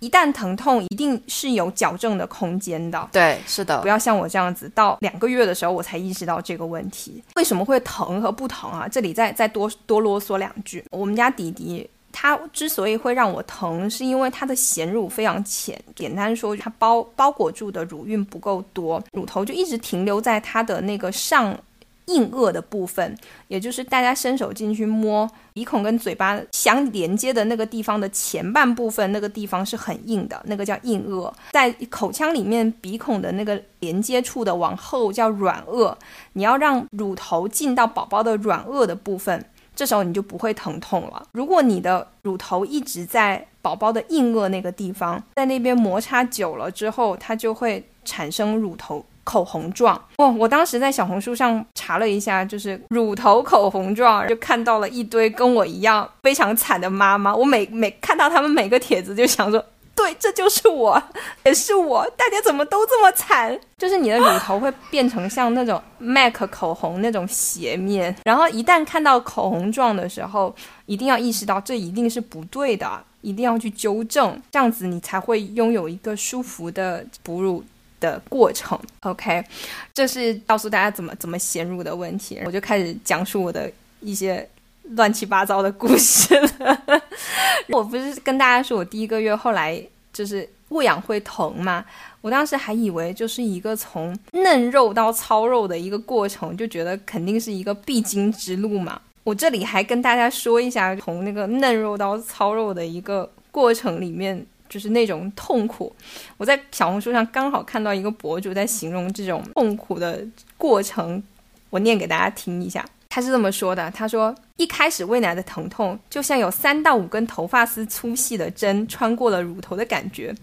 [0.00, 3.08] 一旦疼痛，一定是有矫正的空间的。
[3.12, 8.88] 对，是的，不要像我这样子，到两个月的时候我才意识到这个问题，为什么会疼和不疼啊？
[8.88, 11.88] 这里再再多多啰嗦两句，我们家弟弟。
[12.12, 15.82] 它之所以会让我疼，是因为它的咸乳非常浅。
[15.96, 21.58] 简单说，它包包裹住的乳晕不够多，乳头就一直停留在它的那个上
[22.06, 23.16] 硬腭的部分，
[23.48, 31.32] 也就是大家伸手进去摸鼻孔跟嘴巴相连接的那个地方的前半部分，那个地方是很硬的，那个叫硬腭。
[31.52, 35.94] 在口腔里面鼻孔的那个连接处的往后叫软腭，
[36.34, 39.44] 你要让乳头进到宝宝的软腭的部分。
[39.74, 41.22] 这时候你就不会疼痛了。
[41.32, 50.00] 如果你的乳头一直在宝宝的硬腭那个地方，在那边摩擦久了之后，它就会产生乳头口红状。
[50.16, 57.34] 哦，我当时在小红书上查了一下，就是乳头口红状，就看到了一堆跟我一样非常惨的妈妈。
[57.34, 59.64] 我每每看到他们每个帖子，就想说。
[59.94, 61.00] 对，这就是我，
[61.44, 62.04] 也是我。
[62.16, 63.56] 大家怎么都这么惨？
[63.76, 70.54] 就是你的乳头会变成像那种 MAC 口红那种斜面，然后一旦看到口红状的时候，
[70.86, 77.62] 一定要意识到这一定是不对的，一定要去纠正，这样子你才会拥有一个舒服的哺乳
[78.00, 78.78] 的过程。
[79.00, 79.44] OK，
[79.92, 82.40] 这是告诉大家怎么怎么衔乳的问题。
[82.44, 84.48] 我就开始讲述我的一些。
[84.96, 87.02] 乱七八糟的故事了。
[87.68, 91.84] 我不是跟大家说我第一个月后来就是喂养会疼吗？
[92.20, 99.00] 我当时还以为就是一个从嫩肉到糙肉的一个过程，就觉得肯定是一个必经之路嘛。
[99.24, 105.94] 我这里还跟大家说一下，从那个嫩肉到糙肉的一个过程里面，就是那种痛苦。
[106.36, 110.26] 我在小红书上刚好看到一个博主在形容这种痛苦的
[110.56, 111.22] 过程，
[111.70, 112.84] 我念给大家听一下。
[113.14, 120.34] 他是这么说的：“他说，一开始喂奶的疼痛就像有三到五根头发丝粗细的针穿过了乳头的感觉，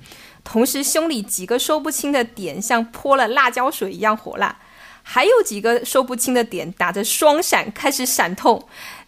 [0.43, 4.55] 同时胸里几个说不清的点像泼了辣椒水一样火辣，
[5.01, 8.63] 还有几个说不清的点打着双闪开始闪痛。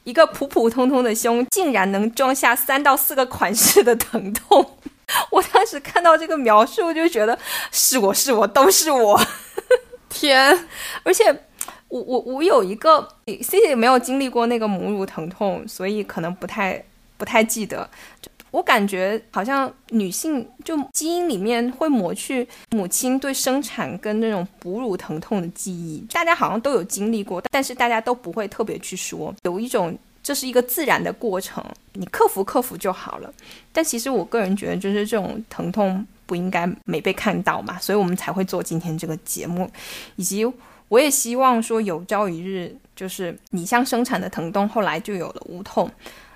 [0.05, 4.79] 一个普普通通的胸竟然能装下三到四个款式的疼痛。
[5.29, 7.37] 我当时看到这个描述就觉得
[7.71, 9.21] 是我是我都是我，
[10.09, 10.67] 天，
[11.03, 11.43] 而且。”
[11.91, 16.81] 我我我有一个 C C 没有经历过那个母乳疼痛，所以可能不太
[17.17, 17.87] 不太记得。
[18.49, 29.33] 我感觉好像女性就基因里面会抹去母亲对生产跟那种哺乳疼痛的记忆，大家好像都有经历过，但是大家都不会特别去说。
[29.43, 33.33] 有一种这是一个自然的过程，你克服克服就好了。
[33.73, 39.69] 但其实我个人觉得，就是这种疼痛不应该没被看到嘛，所以我们才会做今天这个节目，
[40.15, 40.45] 以及。
[40.91, 45.89] 我也希望说，有朝一日，就是你像生产的疼痛，后来就有了无痛。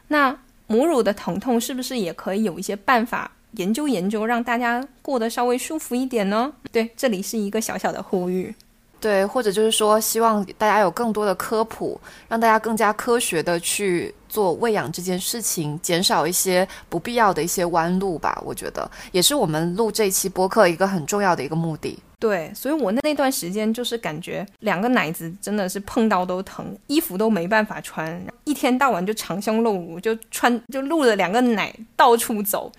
[0.08, 0.34] 那
[0.68, 6.54] 母乳的疼痛是不是也可以有一些办法研究研究，让大家过得稍微舒服一点呢？
[6.72, 8.56] 对，这里是一个小小的呼吁。
[9.06, 18.41] 对，或者就是说，希望大家有更多的科普，让大家更加科学的去做喂养这件事情，减少一些不必要的一些弯路吧。
[18.44, 22.00] 我觉得也是我们录这期播客一个很重要的一个目的。
[22.18, 32.72] 对，所以我那那段时间就是感觉两个奶子真的是碰到都疼，衣服都没办法穿，一天到晚就长胸露乳，就穿就露着两个奶到处走，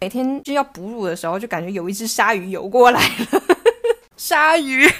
[0.00, 3.42] 每天就要哺乳的时候就感觉有一只鲨鱼游过来了，
[4.18, 4.90] 鲨鱼。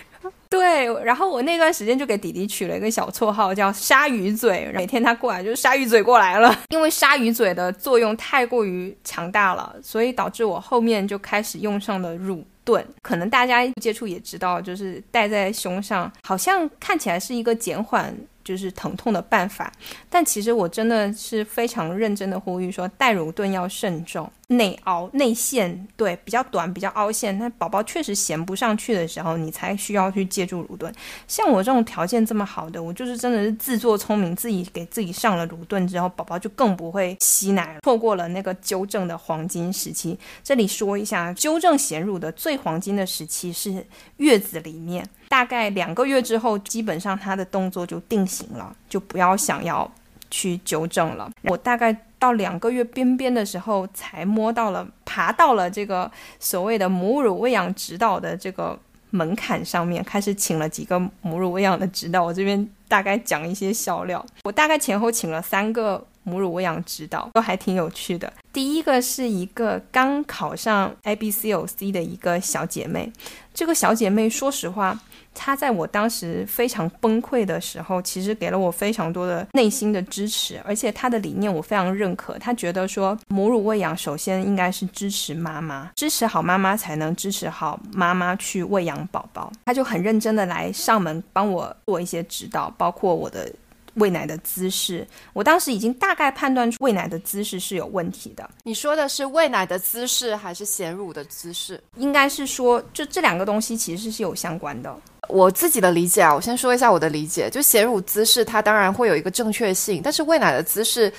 [0.49, 12.45] 对，然后我那段时间就给弟弟取了一个小绰号叫鲨鱼嘴，每天他过来就是鲨鱼嘴过来了，因为鲨鱼嘴的作用太过于强大了，所以导致我后面就开始用上了乳。
[12.65, 19.73] 盾，可能大家接触也知道，就是戴在胸上，好像看起来是一个减缓就是疼痛的办法。
[20.11, 24.31] 但其实我真的是非常认真的呼吁说，带乳盾要慎重。
[24.49, 30.91] 内凹内陷，对，比较短，比较凹陷，那宝宝确实衔不上去的时候，你才需要去借助乳盾。
[31.27, 40.19] 像我这种条件这么好的，我就是真的是自作聪明，自己给自己上了乳盾之后，宝宝就更不会吸奶，错过了那个纠正的黄金时期。
[40.43, 49.93] 这里说一下，纠正衔乳的最黄金的时期是月子里面，大概两个月之后，基本上他的动作就定型了，就不要想要
[50.31, 51.31] 去纠正了。
[51.43, 51.95] 我大概。
[52.19, 56.11] 到两个月边边的时候，才摸到了，爬到了这个
[56.41, 58.79] 所谓的母乳喂养指导的这个
[59.11, 62.25] 门槛上面，开始请了几个母乳喂养的指导。
[62.25, 68.33] 我这边大概讲一些笑料，我大概前后请了三个母乳喂养指导，都还挺有趣的。
[68.53, 73.13] 第一个是一个刚考上 A B C O C 的一个小姐妹，
[73.55, 74.99] 这个小姐妹说实话。
[75.41, 82.37] 他在我当时非常崩溃的时候，其实给了我非常多的内心的支持，而且他的理念我非常认可。
[82.39, 89.53] 他觉得说母乳喂养首先应该是支持妈妈，支持好妈妈才能支持好妈妈去喂养宝宝。
[89.65, 93.51] 他就很认真的来上门帮我做一些指导，包括我的
[93.95, 95.07] 喂奶的姿势。
[95.33, 98.49] 我当时已经大概判断出喂奶的姿势是有问题的。
[98.65, 101.81] 你说的是喂奶的姿势还是衔乳的姿势？
[101.97, 104.95] 应该是说，就这两个东西其实是有相关的。
[105.29, 107.51] 我自己的理解啊，我先说一下我的理解。
[107.51, 111.13] 就衔乳姿势，它当然会有一个正确性，但是喂奶的姿势，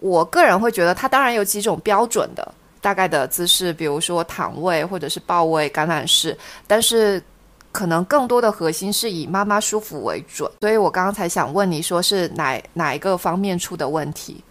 [0.00, 6.36] 我个人会觉得它当然有几种标准的大概的姿势，比如说躺位或者是抱位、橄榄式，
[6.66, 7.22] 但是
[7.70, 10.50] 可能更多的核心是以妈妈舒服为准。
[10.60, 14.42] 所以我刚刚才想问你说是哪哪一个方面出的问题？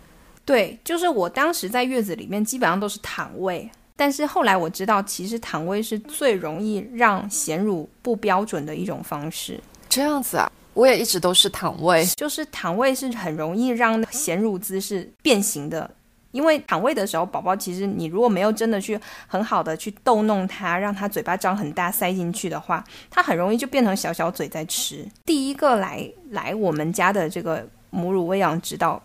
[0.45, 3.69] 对，就是我当时在月子里面基本上都是躺位。
[3.95, 9.59] 但是后来我知道，其实躺位是最容易让衔乳不标准的一种方式。
[9.87, 15.89] 这样子啊，我也一直都是躺位，就是躺位是很容易让衔乳姿势变形的。
[16.31, 25.05] 因为躺位的时候，宝宝其实你如果没有真的去很好的去逗弄他，让他嘴巴张很大塞进去的话，他很容易就变成小小嘴在吃。
[25.25, 28.99] 第一个来来我们家的这个母乳喂养指导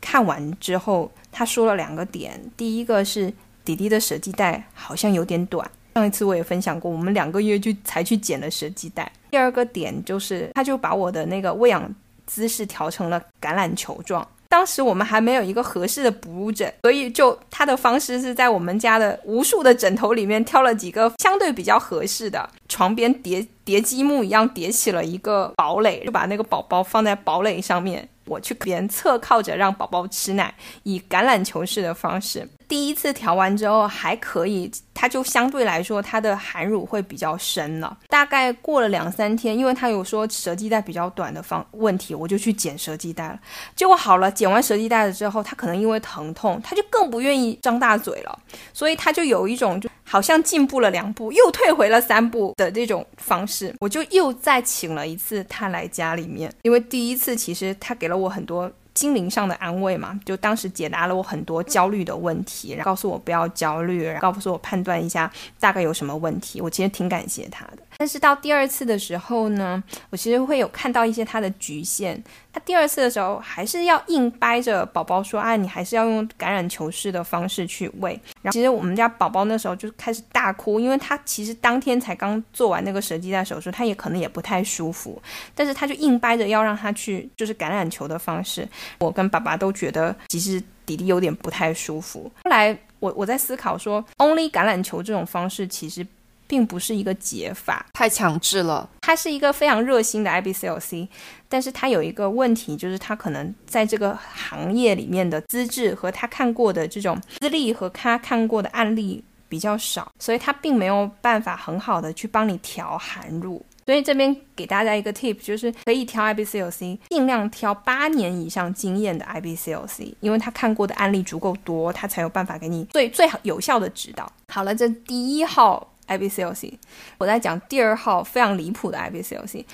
[0.00, 3.32] 看完之后，他说了两个点，第一个是。
[3.70, 9.10] 弟弟的舌系带好像有点短，上一次我也分享过，我们两个月就才去剪了舌系带。
[9.30, 11.94] 第二个点就是，他就把我的那个喂养
[12.26, 14.26] 姿势调成了橄榄球状。
[14.48, 30.54] 当时我们还没有一个合适的哺乳枕，所以就他的方式是在我们家的无数的枕头里面挑了几个相对比较合适的，床边叠叠积木一样叠起了一个堡垒，就把那个宝宝放在堡垒上面，我去边侧靠着让宝宝吃奶，
[30.84, 32.48] 以橄榄球式的方式。
[32.68, 37.98] 第一次调完之后还可以，它就相对来说它的含乳会比较深了。
[38.08, 43.40] 大概过了两三天，因为他有说舌系带比较短的方问题，我就去剪舌系带了。
[43.74, 48.38] 结果好了，剪完舌系带了之后，他可能因为疼痛，他就更不愿意张大嘴了，
[48.72, 53.74] 所以他就有一种就好像进步了两步又退回了三步的这种方式。
[53.78, 58.70] 我就又再请了一次他来家里面，因为第一次其实他给了我很多。
[58.92, 66.60] 心灵上的安慰嘛，就当时解答了我很多焦虑的问题，然后告诉我不要焦虑，然后告诉我判断一下大概有什么问题。
[66.60, 67.78] 我其实挺感谢他的。
[68.00, 72.18] 但是到第二次的时候呢，我其实会有看到一些他的局限。
[72.50, 85.20] 他第二次的时候还是要硬掰着宝宝说：“啊，你还是要用橄榄球式的方式去喂。”然后其实我们家宝宝那时候就开始大哭，因为他其实当天才刚做完那个舌系带手术，他也可能也不太舒服，
[85.54, 88.66] 但是他就硬掰着要让他去就是橄榄球的方式。
[89.00, 92.32] 我跟爸爸都觉得其实弟弟有点不太舒服。
[92.44, 96.06] 后来我我在思考说，only 橄榄球这种方式其实。
[96.50, 98.90] 并不是一个解法，太强制了。
[99.02, 101.06] 他是一个非常热心的 IBCLC，
[101.48, 113.64] 但是他有一个问题，就是他可能在这个行业里面的资质和他看过的这种资历和他看过的案例比较少，所以他并没有办法很好的去帮你调函入。
[113.86, 124.30] 所以这边给大家一个 tip，就是可以挑 IBCLC，尽量挑八年以上经验的 IBCLC，因为他看过的案例足够多，他才有办法给你最最好有效的指导。
[124.48, 125.86] 好了，这第一号。
[126.10, 126.74] IBCLC，
[127.18, 129.64] 我在讲第二号非常离谱的 IBCLC，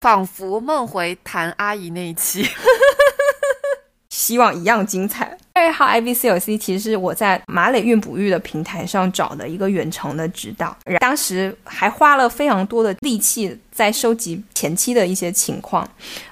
[0.00, 2.46] 仿佛梦回谭阿姨那一期。
[4.08, 5.38] 希望一样精彩。
[5.54, 15.88] 二号 IBCLC 其实是我在马磊孕哺育的平台上找的一个远程的指导，当时还花了非常多的力气在收集前期的一些情况，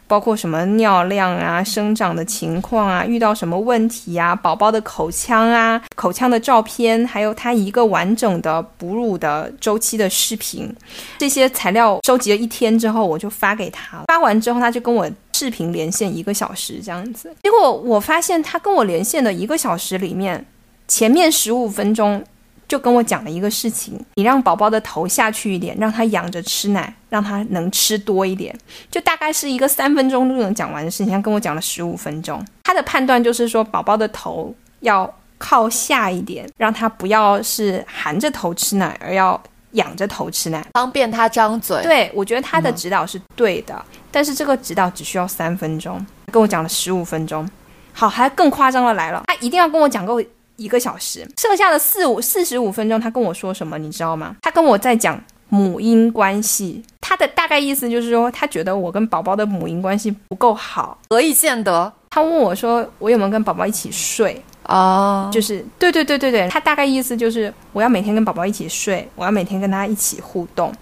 [0.06, 10.74] 包括什么尿量啊、生长的情况啊、遇到什么问题啊、宝宝的口腔啊、口腔的照片，还有他一个完整的哺乳的周期的视频，
[11.18, 15.10] 这些材料收集了一天之后，我就发给他，发完之后他就跟我。
[15.38, 20.42] 视频连线一个小时这样子，结果我发现他跟我连线的一个小时里面，
[20.88, 22.24] 前面十五分钟
[22.68, 28.56] 就跟我讲了一个事情：你让宝宝的头下去一点，让他仰着吃奶，让他能吃多一点，
[28.90, 31.08] 就大概是一个三分钟就能讲完的事情。
[31.08, 39.40] 他跟我讲了十五分钟，他的判断就是说宝宝的头要靠下一点，让他不要是含着头吃奶，而要。
[39.72, 41.82] 仰着头吃奶，方便他张嘴。
[41.82, 46.02] 对，我觉得他的指导是对的，但是这个指导只需要三分钟，
[46.32, 47.46] 跟我讲了十五分钟。
[47.92, 50.18] 好，还更夸张的来了，他一定要跟我讲够
[50.56, 54.36] 一个小时，剩下的四五四十五分钟，他跟我说什么，你知道吗？
[54.42, 61.92] 他跟我在讲母婴关系，他的大概意思就是说，他觉得我跟宝宝的母婴关系不够好，何以见得？
[62.10, 64.42] 他问我说，我有没有跟宝宝一起睡？
[64.64, 70.72] 哦，就是对对对对对，他大概意思就是我要每天跟宝宝一起睡，我要每天跟他一起互动，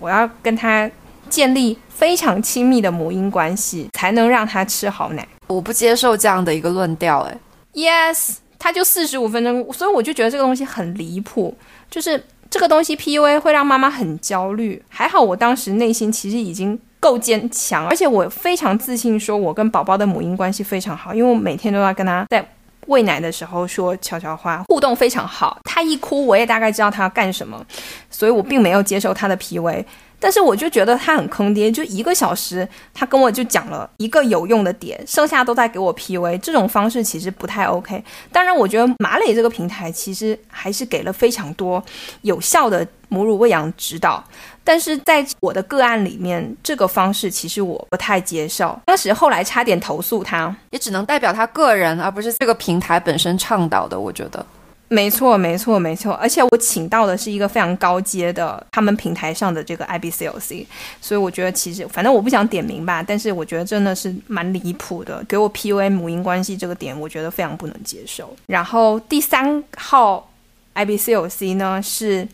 [0.00, 0.90] 我要跟他
[1.28, 5.28] 建立非常亲密的母婴关系，才能让他吃好奶。
[5.46, 7.38] 我不接受这样的一个论调，哎
[7.74, 11.56] ，yes，他就四十五分钟，所以我就觉得这个东西很离谱，
[11.90, 14.82] 就是这个东西 PUA 会让妈妈很焦虑。
[14.88, 22.46] 还好我当时内心其实已经够坚强，而且我非常自信，说我跟宝宝的母婴关系非常好，因为我每天都要跟他在。
[22.86, 25.58] 喂奶的时候说悄悄话，互动非常好。
[25.64, 27.62] 他一哭，我也大概知道他要干什么，
[28.08, 29.84] 所以我并没有接受他的 P U A。
[30.20, 36.36] 但是我就觉得他很坑爹，就一个小时，他跟我就讲了一个有用的点，剩下都在给我 P V。
[36.38, 38.02] 这种方式其实不太 OK。
[38.32, 41.82] 当然，我觉得马磊这个平台其实还是给了非常多
[42.22, 44.22] 有效的母乳喂养指导。
[44.64, 48.78] 但是在我的个案里面，这个方式其实我不太接受。
[48.84, 53.98] 当时后来差点投诉他，也只能代表他个人，而不是这个平台本身倡导的。
[53.98, 54.44] 我觉得，
[54.88, 56.12] 没错，没错，没错。
[56.14, 60.66] 而且我请到的是一个非常高阶的他们平台上的这个 IBCLC，
[61.00, 68.34] 所以我觉得其实反正我不想点名吧，但是我觉得真的是蛮离谱的，给我 PUA 母婴关系这个点，我觉得非常不能接受。
[68.46, 70.30] 然后第三号
[70.74, 72.26] IBCLC 呢是。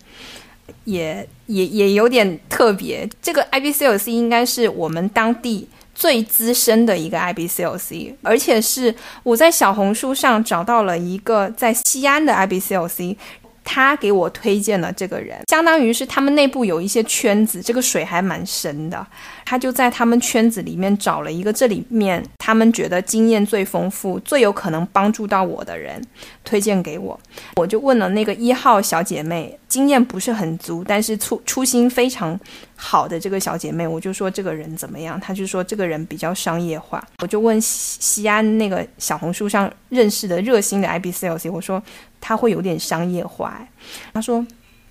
[0.85, 13.17] 也也也有点特别，这个 IBCLC 应该是我们当地最资深的一个 IBCLC，而且是我在小红书上找到了一个在西安的 IBCLC。
[13.67, 19.07] 他给我推荐了这个人，相当于是他们内部有一些圈子，这个水还蛮深的。
[19.45, 26.03] 他就在他们圈子里面找了一个这里面他们觉得经验最丰富、最有可能帮助到我的人，
[26.43, 27.19] 推荐给我。
[27.57, 32.39] 我就问了那个一号小姐妹，经验不是很足，但是初初心非常
[32.77, 35.19] 好的这个小姐妹，我就说这个人怎么样？
[35.21, 37.07] 她就说这个人比较商业化。
[37.21, 41.83] 我就问西西安那个小红书上认识的热心的 IBCLC，我说。
[42.27, 43.61] 他会有点商业化，
[44.15, 44.43] 他说：“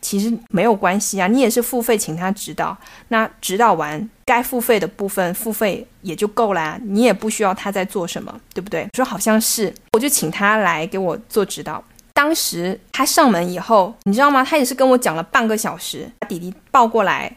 [0.04, 2.78] 其实没有关系啊，你也是付费请他指导，
[3.08, 11.84] 那指导完该付费的部分付费也就够了，你也不需要他在做什么，对不对？”说好像是，我就请他来给我做指导。
[12.14, 14.44] 当时他上门以后，你知道吗？
[14.44, 17.34] 他也是跟我讲了半个小时，把弟弟抱过来。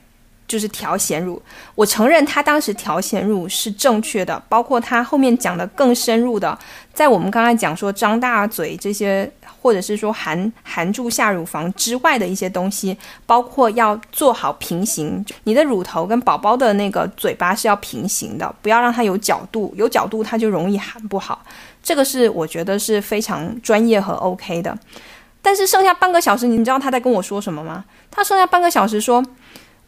[0.48, 1.42] 就是调弦乳，
[1.74, 6.56] 我承认他当时调弦乳是正确的，包括他后面讲的更深入的，
[6.94, 9.28] 在我们刚才讲说张大嘴这些，
[9.66, 12.96] 或者是说含含住下乳房之外的一些东西，
[13.26, 21.42] 包括要做好平行，你的乳头跟宝宝的那个嘴巴是要平行的，不要让它有角度，有角度它就容易含不好。
[21.82, 24.78] 这个是我觉得是非常专业和 OK 的。
[25.42, 27.84] 但是剩下半个小时，你知道他在跟我说什么吗？
[28.08, 29.20] 他剩下半个小时说。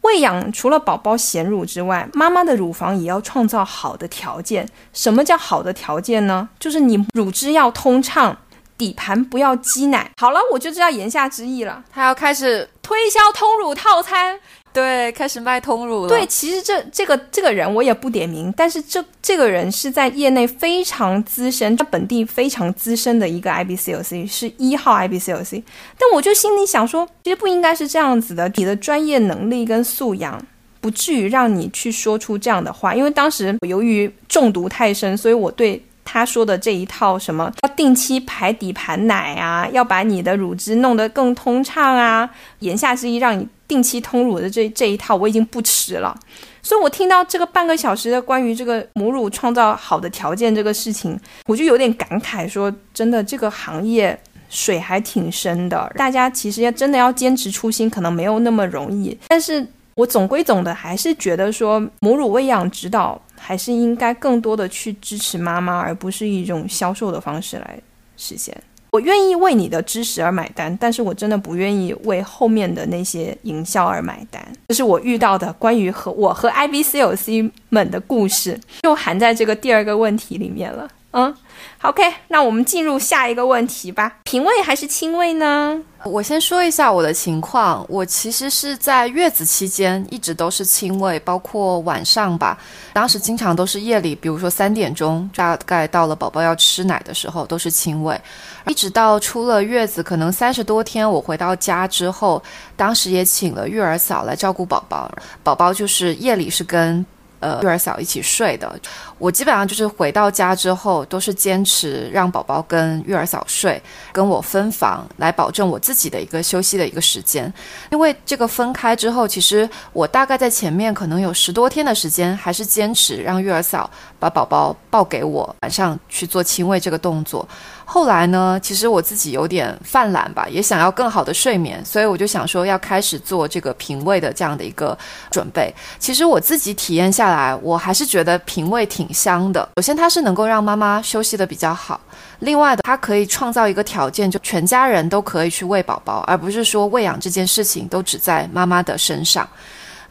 [0.01, 4.65] 喂养除了宝宝衔乳之外，妈妈的乳房也要创造好的条件。
[4.93, 6.47] 什么叫好的条件呢？
[6.57, 8.37] 就是你乳汁要通畅，
[8.79, 10.09] 底盘不要积奶。
[10.17, 14.39] 好了，我就知道言下之意了，他要开始推销通乳套餐。
[14.71, 16.07] 对，开始卖通乳了。
[16.07, 25.63] 对，其实这这个这个人我也不点名，但是这这个人是在业内非常资深，他本地非常资深的一个 IBCLC，是一号 IBCLC。
[25.97, 30.39] 但我就心里想说，其实不应该是这样子的，你的专业能力跟素养
[30.79, 32.93] 不至于让你去说出这样的话。
[32.93, 35.83] 因为当时由于中毒太深，所以我对。
[36.11, 42.27] 他说的这一套什么要定期排底盘奶啊，要把你的乳汁弄得更通畅啊，
[42.59, 46.17] 言下之意让你定期通乳的这这一套，我已经不吃了。
[46.63, 59.15] 所以我听到这个半个小时的关于这个母乳创造好的条件这个事情，我就有点感慨，说真的，这个行业水还挺深的，大家其实要真的要坚持初心，可能没有那么容易。
[59.27, 63.21] 但是我总归总的还是觉得说，母乳喂养指导。
[63.39, 67.79] 还是应该更多的去支持妈妈，而不是一种销售的方式来
[68.17, 68.55] 实现。
[68.91, 74.43] 我愿意为你的知识而买单，但是我真的不愿意为后面的那些营销而买单。
[74.69, 80.89] 这是我遇到的关于和我和 IBC 有 C 们的故事，又含在这个第二个问题里面了。
[81.11, 81.35] 嗯。
[81.81, 84.17] OK，那我们进入下一个问题吧。
[84.23, 85.81] 平胃还是亲喂呢？
[86.03, 87.85] 我先说一下我的情况。
[87.87, 92.57] 我其实是在月子期间一直都是亲喂，包括晚上吧。
[92.91, 98.19] 当时经常都是夜里，比如说三点钟，大概到了宝宝要吃奶的时候，都是亲喂。
[98.67, 102.41] 一直到出了月子，可能三十多天，我回到家之后，
[102.75, 105.09] 当时也请了育儿嫂来照顾宝宝。
[105.43, 107.05] 宝宝就是夜里是跟
[107.39, 108.77] 呃育儿嫂一起睡的。
[109.19, 113.79] 我基本上就是回到家之后，都是坚持让宝宝跟育儿嫂睡，
[114.13, 117.53] 跟我分房，来保证我自己的一个休息的一个时间。
[117.91, 127.45] 因为这个分开之后，其实我大概在前面可能有十多天的时间，还是坚持让育儿嫂把宝宝抱给我，晚上去做亲喂这个动作。
[127.83, 134.97] 后来呢，其实我自己有点犯懒吧，也想要更好的睡眠，所以我就想说要开始做这个平喂的这样的一个
[135.31, 135.73] 准备。
[135.97, 139.08] 其实我自己体验下来，我还是觉得平喂挺。
[139.13, 141.99] 香的，首先它是能够让妈妈休息的比较好，
[142.39, 149.47] 另外的它可以创造一个条件，就全家人都可以去喂宝宝，而不是说喂养这件事情都只在妈妈的身上。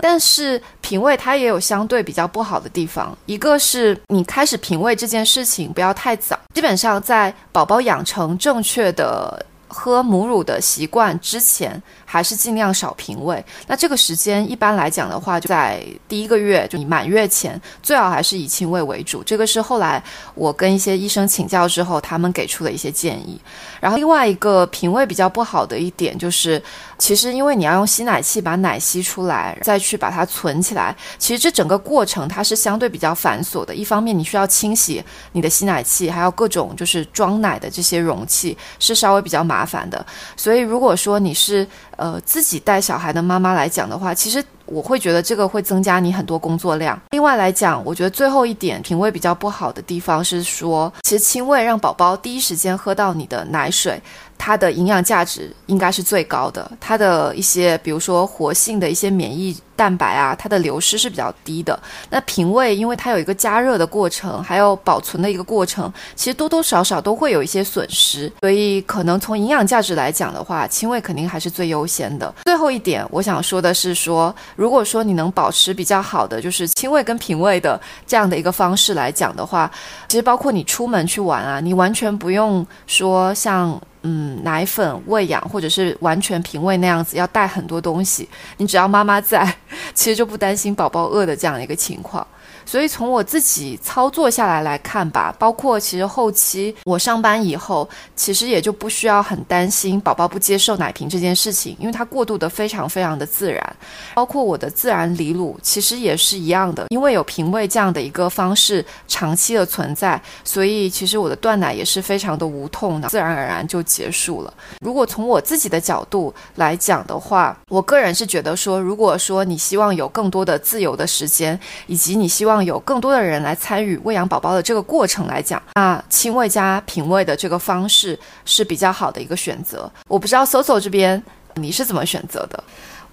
[0.00, 11.82] 但是品味它也有相对比较不好的地方，一个是你开始品味这件事情不要太早，基本上在宝宝养成正确的喝母乳的习惯之前。
[12.10, 13.44] 还是尽量少平喂。
[13.66, 19.22] 那这个时间一般来讲的话，在第一个月，就你满月前，最好还是以亲喂为主。
[19.22, 20.02] 这个是后来
[20.34, 23.38] 我跟一些医生请教之后，他们给出的一些建议。
[23.78, 26.60] 然后另外一个平胃比较不好的一点就是，
[26.96, 33.74] 其实因为你要用吸奶器把奶吸出来，再去把它存起来，其实这整个过程它是相对比较繁琐的。
[33.74, 40.04] 一方面你需要清洗你的吸奶器，还有各种就是装奶的这些容器，是稍微比较麻烦的。
[40.36, 41.66] 所以如果说你是
[41.98, 46.98] 呃，自己带小孩的妈妈来讲的话，其实我会觉得这个会增加你很多工作量。
[47.10, 54.00] 另外来讲，我觉得最后一点品味比较不好的地方是说，其实亲喂让宝宝第一时间喝到你的奶水。
[54.38, 61.78] 它的营养价值应该是最高的，它的一些比如说活性的一些免疫蛋白啊，它的流失是比较低的。
[62.08, 68.32] 那平胃，因为它有一个加热的过程，还有保存的一个过程，其实多多少少都会有一些损失。
[68.40, 72.32] 所以可能从营养价值来讲的话，亲喂肯定还是最优先的。
[72.44, 79.70] 最后一点，我想说的是说，如果说你能保持比较好的就是亲喂跟平喂的这样的一个方式来讲的话，
[80.08, 83.80] 其实包括你出门去玩啊，你完全不用说像。
[84.10, 88.26] 嗯，奶粉喂养或者是完全平喂那样子，要带很多东西。
[88.56, 89.44] 你只要妈妈在，
[89.92, 92.26] 其实就不担心宝宝饿的这样一个情况。
[92.68, 103.76] 所以从我自己操作下来来看吧，包括其实后期我上班以后，其实也就不需要很担心宝宝不接受奶瓶这件事情，因为它过渡的非常非常的自然。
[104.14, 114.52] 包括我的自然离乳，其实也是一样的，因为有平喂这样的一个方式长期的存在，所以其实我的断奶也是非常的无痛的，自然而然就结束了。
[114.80, 129.90] 如果从我自己的角度来讲的话，我个人是觉得说，如果说你希望有更多的自由的时间，以及你希望有更多的人来参与喂养宝宝的这个过程来讲，那亲喂加品喂的这个方式是比较好的一个选择。
[130.06, 131.22] 我不知道 Soso 这边
[131.54, 132.62] 你是怎么选择的？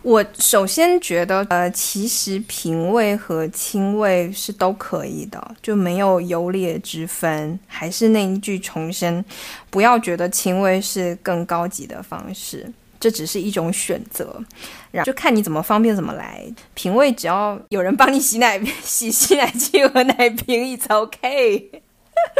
[0.02, 7.60] 我首先觉得，呃，其实平喂和亲喂是都可以的，就没有优劣之分。
[7.66, 9.26] 还是那一句重申，
[9.72, 12.72] 不要觉得亲喂是更高级的方式。
[13.06, 14.44] 这只是一种选择，
[14.90, 16.44] 然后就看你怎么方便怎么来。
[16.74, 21.70] 品味只要有人帮你洗奶、 洗吸奶器和奶瓶，it's OK。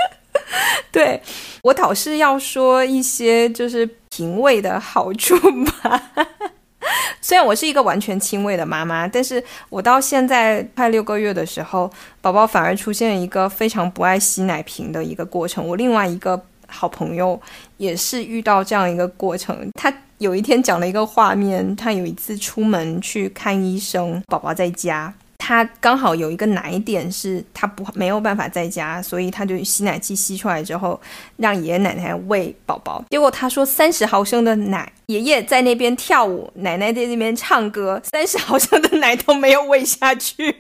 [0.92, 1.22] 对
[1.62, 6.12] 我倒是要说一些就是品味的好处吧。
[7.22, 11.88] 虽然我是一个完全亲喂的妈妈，但是我到现在快六个月的时候，
[12.22, 15.68] 宝宝反而出现一个非常不爱吸奶瓶的一个过程。
[15.68, 17.40] 我另外一个好朋友
[17.78, 19.94] 也是遇到这样一个过程，他。
[20.20, 25.14] 有一天讲了一个画面，他有一次出门去看医生，宝宝在家。
[25.38, 31.00] 他刚好有一个奶点是他不没有办法在家，所以他就吸奶器吸出来之后，
[31.38, 33.04] 让爷爷奶奶喂宝宝。
[33.12, 40.56] 结果他说三十毫升的奶，爷爷在那边跳舞，奶奶在那边唱歌，三十毫升的奶都没有喂下去。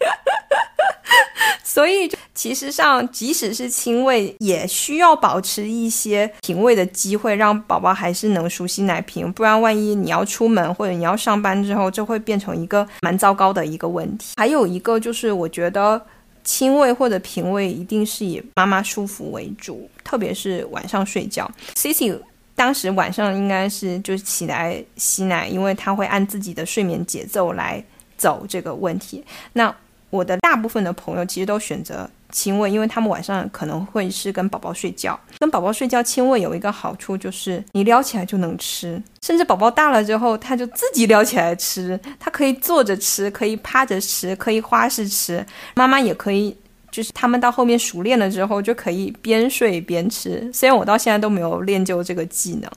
[1.62, 9.32] 所以，其实上，即使是亲喂，也需要保持一些品味的机会，让宝宝还是能熟悉奶瓶。
[9.32, 14.32] 不然，万一你要出门或者你要上班之后，就会变成一个蛮糟糕的一个问题。
[14.36, 16.00] 还有一个就是，我觉得
[16.42, 21.48] 亲喂或者品味一定是以妈妈舒服为主，特别是晚上睡觉。
[21.74, 22.18] Cici
[22.56, 27.84] 当时晚上应该是就起来吸奶，因为他会按自己的睡眠节奏来
[28.16, 29.24] 走这个问题。
[29.52, 29.72] 那
[30.10, 35.18] 我的大部分的朋友其实都选择亲喂，因为他们晚上可能会是跟宝宝睡觉。
[35.38, 45.44] 跟宝宝睡觉亲喂有一个好处就是你撩起来就能吃，甚至宝宝大了之后他就自己撩起来吃，他可以坐着吃，可以趴着吃，可以花式吃，
[45.74, 46.56] 妈妈也可以。
[46.90, 50.50] 就是他们到后面熟练了之后，就可以边睡边吃。
[50.52, 52.70] 虽然我到现在都没有练就这个技能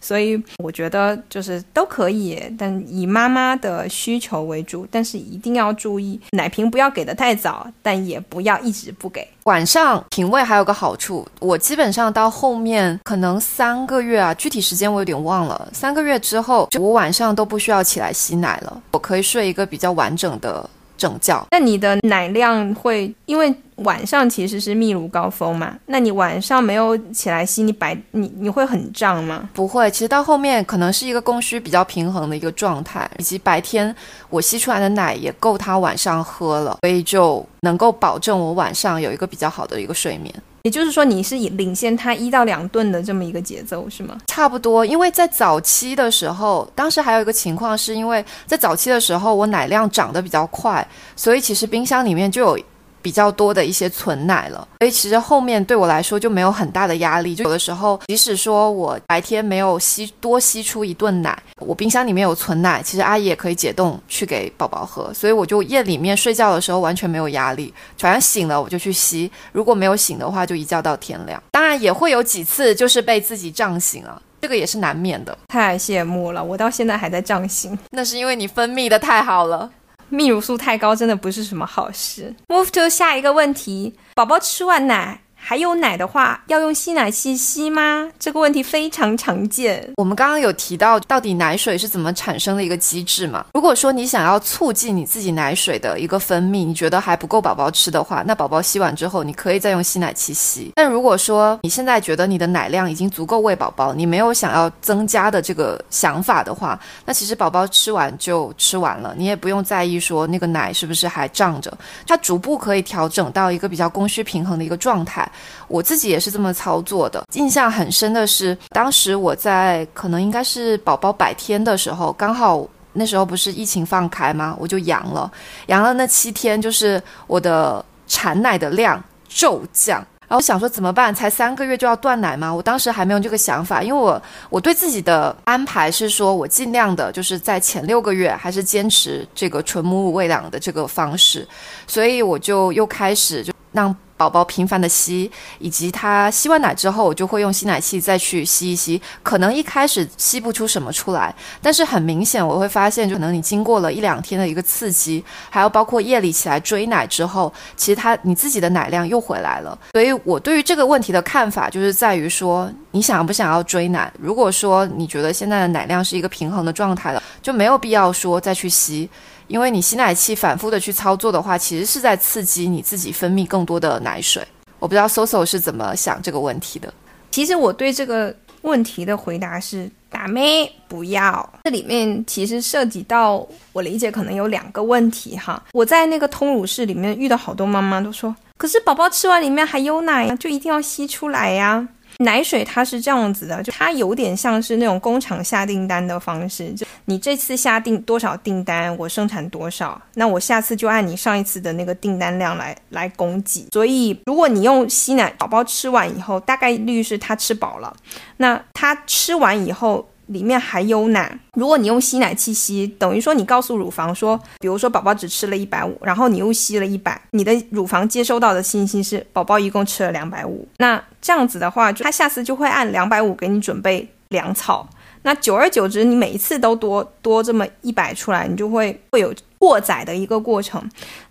[0.00, 4.86] 所以我觉得就是都可以，但以妈妈的需求为主。
[4.90, 9.26] 但是一定要注意，奶瓶不要给的太早，但也不要一直不给。
[9.44, 15.68] 晚上品味还有个好处，我基本上到后面可能三个月啊，具体时间我有点忘了。
[15.72, 20.68] 三个月之后，我晚上都不需要起来吸奶了，我可以睡一个比较完整的。
[20.98, 25.74] 整觉，那你的奶量会因为晚上其实是泌乳高峰嘛？
[25.86, 29.48] 那你晚上没有起来吸，你白你你会很胀吗？
[29.54, 33.94] 不会，其实到后面可能是一个供需比较平衡的一个状态，以及白天
[34.28, 40.34] 我吸出来的奶也够他晚上喝了，所以就能够保证我晚上有一个比较好的一个睡眠。
[40.68, 44.18] 也就是说，你是领先他一到两顿的这么一个节奏，是吗？
[44.26, 52.64] 差不多，因为在早期的时候，当时还有一个情况，是因为在早期的时候，我奶量长得比较快，所以其实冰箱里面就有。
[53.00, 57.34] 比较多的一些存奶了，所以其实后面对我来说就没有很大的压力。
[57.34, 65.12] 就有的时候，即使说我白天没有吸多吸出一顿奶，我冰箱里面有存奶，其实阿姨也可以解冻去给宝宝喝。
[65.14, 71.42] 所以我就夜里面睡觉的时候完全没有压力，反正醒了我就去吸，如果没有醒的话就一觉到天亮。
[71.50, 75.36] 当然也会有几次就是被自己胀醒了，这个也是难免的。
[75.48, 79.70] 太羡慕了，我到现在还在胀醒，那是因为你分泌的太好了。
[80.10, 82.34] 泌乳素太高真的不是什么好事。
[82.48, 85.20] Move to 下一个问题，宝宝吃完奶。
[85.40, 88.06] 还有奶的话，要用吸奶器吸吗？
[88.18, 89.88] 这个问题非常常见。
[89.96, 93.46] 我们刚刚有提到，到底奶水是怎么产生的一个机制嘛？
[93.54, 100.70] 如果说你想要促进你自己奶水的一个分泌，你觉得还不够宝宝吃的话，那宝宝吸完之后，你可以再用吸奶器吸。
[100.74, 111.72] 但如果说你现在觉得你的奶量已经足够喂宝宝，你没有想要增加的这个想法的话，那其实宝宝吃完就吃完了，你也不用在意说那个奶是不是还胀着，
[112.06, 115.26] 它逐步可以调整到一个比较供需平衡的一个状态。
[115.68, 117.22] 我自己也是这么操作的。
[117.34, 124.56] 印象很深的是，当时我在可能应该是宝宝百天的时候，刚好那时候不是疫情放开吗？
[124.58, 125.30] 我就阳了，
[125.66, 130.04] 阳了那七天，就是我的产奶的量骤降。
[130.26, 131.14] 然后想说怎么办？
[131.14, 132.54] 才三个月就要断奶吗？
[132.54, 134.20] 我当时还没有这个想法，因为我
[134.50, 141.48] 我对自己的安排是说，我尽量的就是在前六个月还是坚持这个纯母乳喂养的这个方式，
[141.86, 143.94] 所以我就又开始就让。
[144.18, 149.00] 宝宝频繁的吸，以及他吸完奶之后，我就会用吸奶器再去吸一吸。
[149.22, 159.78] 可能一开始吸不出什么出来，但是很明显我会发现，就可能你经过了一两天的一个刺激，还有包括夜里起来追奶之后，其实他你自己的奶量又回来了。
[159.92, 164.12] 所以我对于这个问题的看法就是在于说，你想不想要追奶？
[164.18, 169.08] 如果说你觉得现在的奶量是一个平衡的状态了，就没有必要说再去吸。
[169.48, 174.46] 因为你吸奶器反复的去操作的话，其实是在刺激你自己分泌更多的奶水。
[174.78, 176.92] 我不知道 Soso 是怎么想这个问题的。
[177.30, 181.52] 其实我对这个问题的回答是：打咩不要。
[181.64, 185.62] 这里面其实涉及到我理解可能有两个问题哈。
[185.72, 191.86] 我在那个通乳室里面遇到好多妈妈都说，可是宝宝吃完里面还有奶呀，就一定要吸出来呀。
[192.18, 203.68] 奶水它是这样子的，就它有点像是那种工厂下订单的方式，就你这次下订多少订单，我生产多少，那我下次就按你上一次的那个订单量来来供给。
[203.72, 207.96] 所以如果你用吸奶，宝宝吃完以后，大概率是他吃饱了，
[208.38, 210.08] 那他吃完以后。
[210.28, 220.66] 里面还有奶，如果你用吸奶器吸，等于说你告诉乳房说，比如说宝宝只吃了一百五，然后你又吸了一百，你的乳房接收到的信息是宝宝一共吃了两百五。
[220.78, 224.88] 那这样子的话，就他下次就会按两百五给你准备粮草。
[225.28, 230.82] 那久而久之，你每一次都多多这么一百出来，你就会会有过载的一个过程。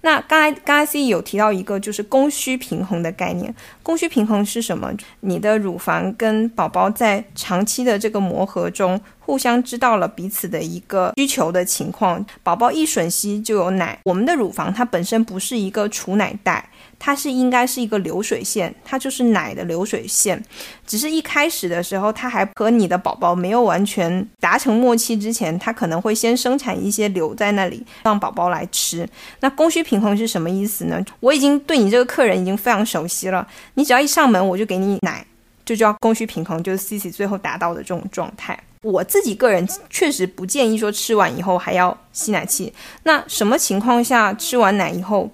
[0.01, 4.93] 那刚才刚才 C 有提到一个就是供需平衡的概念，供需平衡是什么？
[5.21, 12.23] 你的乳房跟宝宝在长期的这个磨合中，互相知道了彼此的一个需求的情况。
[12.43, 16.69] 宝宝一吮吸就有奶，我们的乳房它本身不是一个储奶袋。
[16.99, 20.43] 它是应该是一个流水线，它就是奶的流水线，
[20.85, 29.07] 只是一开始的时候，它还和你的宝宝没有完全达成默契之前，它可能会先生产一些留在那里，让宝宝来吃。
[29.41, 31.03] 那供需平衡是什么意思呢？
[31.19, 35.25] 我已经对你这个客人已经非常熟悉了，你只要一上门我就给你奶，
[35.65, 38.59] 就叫供需平衡，就是 C C 最后达到的这种状态。
[38.83, 42.71] 我自己个人确实不建议说吃完以后还要吸奶器。
[43.03, 45.29] 那什么情况下吃完奶以后？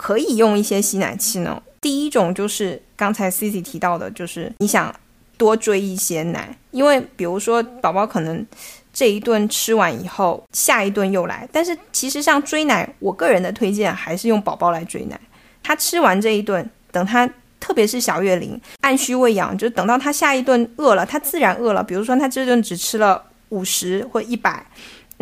[0.00, 1.62] 可以用一些吸奶器呢。
[1.78, 4.94] 第一种就是刚才 Cici 提到的，就是你想
[5.36, 8.46] 多追一些奶，因为比如说宝宝可能
[8.94, 11.46] 这一顿吃完以后，下一顿又来。
[11.52, 15.20] 但是其实像追奶，我个人的推荐还是用宝宝来追奶。
[15.62, 17.28] 他吃完这一顿，等他
[17.60, 21.84] 特别是小月龄，按需喂养，就等到他下一顿饿了，他自然饿了。
[21.84, 24.64] 比如说他这顿只吃了五十或一百。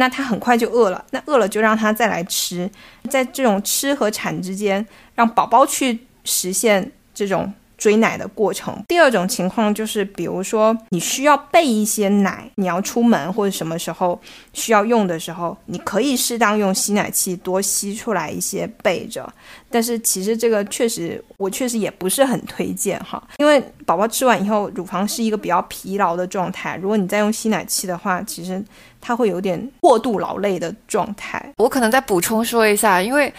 [0.01, 2.71] 那他很快就饿了，那饿了就让他再来吃，
[3.11, 4.87] 在这种吃和产之间，
[5.17, 8.77] 让宝宝去实现这种追奶的过程。
[8.89, 14.21] 第二种情况就是，比如说你需要备一些奶，你要出门或者什么时候
[14.53, 19.27] 需要用的时候，你可以适当用吸奶器多吸出来一些备着。
[19.71, 28.63] 但是其实这个确实，我确实也不是很推荐哈，因为宝宝吃完以后，乳房是一个比较疲劳的状态，如果你再用吸奶器的话，其实。
[29.01, 31.41] 它会有点过度劳累的状态。
[31.57, 33.33] 我可能再补充说一下，因为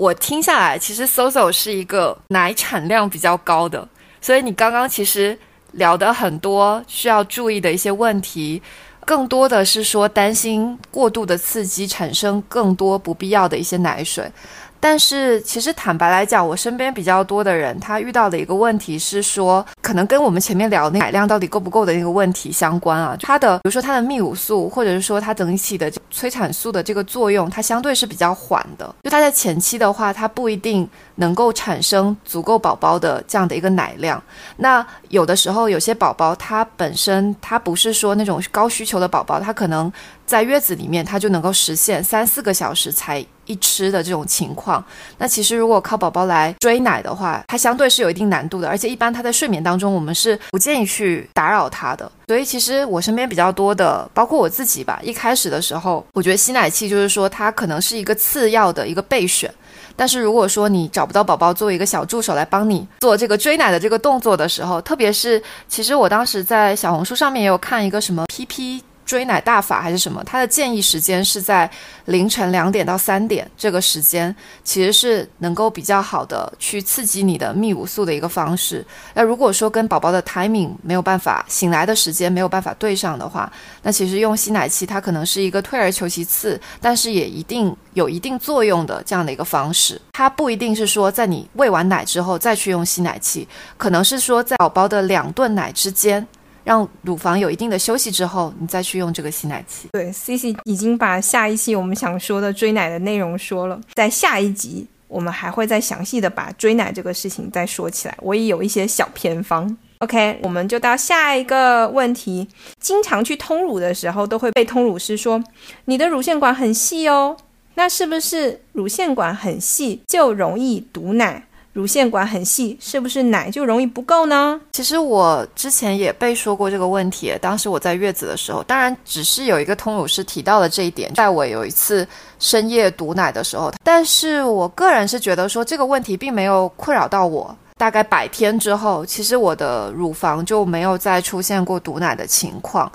[0.00, 3.86] 我听下来，其实 Soso 是一个奶产量比较高的，
[4.22, 5.38] 所以你刚刚其实
[5.72, 8.62] 聊的很多需要注意的一些问题，
[9.04, 14.32] 更多的是说担心过度的刺激产生更多不必要的一些奶水。
[14.80, 23.14] 但是其实坦白来讲，我身边比较多的人，他遇到的一个问题是说，可能跟我们前面聊那奶量到底够不够的那个问题相关啊。
[23.20, 28.94] 他的，比如说他的泌乳素，或者是说他整体的催产素的这个作用，它相对是比较缓的。
[29.02, 30.88] 就他在前期的话，他不一定
[31.20, 34.20] 能够产生足够宝宝的这样的一个奶量。
[34.56, 39.90] 那有的时候有些宝宝，他本身他不是说那种高需求的宝宝，他可能。
[40.30, 44.84] 在月子里面，他就能够实现三四个小时才一吃的这种情况。
[45.18, 52.08] 那其实如果靠宝宝来追奶的话，它相对是有一定难度的，而且一般他在睡眠当中，我们是不建议去打扰他的。
[52.28, 59.52] 所以其实我身边比较多的，包括我自己吧，一开始的时候，我觉得吸奶器就是说它可能是一个次要的一个备选。
[60.00, 68.80] 但是如果说你找不到宝宝作为一个小助手来帮你做这个追奶的这个动作的时候，特别是其实我当时在小红书上面也有看一个什么 PP。
[69.04, 70.22] 追奶大法还是什么？
[70.24, 71.68] 它的建议时间是在
[72.04, 78.86] 凌晨两点到三点，这个时间其实是能够比较好的去刺激你的泌乳素的一个方式。
[79.14, 83.50] 那如果说跟宝宝的 timing 没有办法醒来的时间没有办法对上的话，
[83.82, 90.00] 那其实用吸奶器它可能是一个退而求其次，但是也一定有一定作用的这样的一个方式。
[90.12, 96.24] 它不一定是说在你喂完奶之后再去用吸奶器，可能是说在宝宝的两顿奶之间。
[96.64, 99.88] 让乳房有一定的休息之后，你再去用这个吸奶器。
[99.92, 108.16] 对，C C 已经把下一期我们想说的追奶的内容说了，在下一集我们还会再详细的把追奶这个事情再说起来。
[108.20, 109.76] 我也有一些小偏方。
[109.98, 112.48] OK，我们就到下一个问题。
[112.78, 115.42] 经常去通乳的时候，都会被通乳师说
[115.84, 117.36] 你的乳腺管很细哦，
[117.74, 121.46] 那是不是乳腺管很细就容易堵奶？
[121.72, 124.60] 乳腺管很细，是不是奶就容易不够呢？
[124.72, 127.32] 其实我之前也被说过这个问题。
[127.40, 132.06] 当时我在月子的时候，当然只是有一个通乳师提到了这一点，在我有一次
[132.40, 133.72] 深夜堵奶的时候。
[133.84, 137.56] 但是我个人是觉得说这个问题并没有困扰到我。
[137.76, 142.90] 大概百天之后，其实我的乳房就没有再出现过堵奶的情况。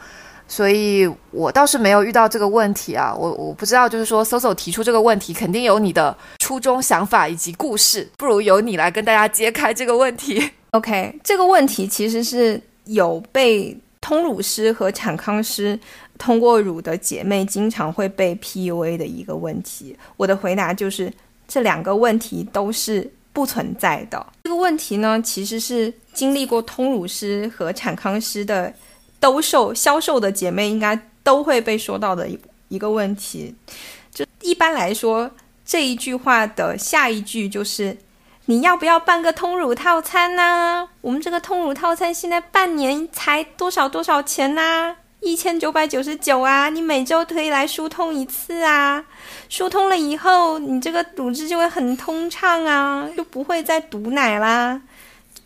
[0.47, 10.51] 所以我倒是没有遇到这个问题啊，我我不知道，就是说，Soso 提出这个问题，肯定有你的初衷、想法以及故事，不如由你来跟大家揭开这个问题。
[10.71, 15.77] OK，这个问题其实是有被通乳师和产康师
[16.19, 19.97] 通过乳的姐妹经常会被 PUA 的一个问题。
[20.15, 21.11] 我的回答就是，
[21.47, 24.23] 这两个问题都是不存在的。
[24.43, 28.71] 这个问题呢，其实是经历过通乳师和产康师的。
[29.25, 33.55] 兜售销售的姐妹应该都会被说到的一一个问题，
[34.13, 35.31] 就一般来说
[35.65, 37.97] 这一句话的下一句就是
[38.45, 40.87] 你要不要办个通乳套餐呢？
[41.01, 44.95] 我们这个通乳套餐现在半年才多少多少钱呢？
[45.21, 49.03] 一千九百九十九啊，你每周可以来疏通一次啊，
[49.49, 54.79] 疏通了以后，你这个乳汁就会很通畅啊，就不会再堵奶啦。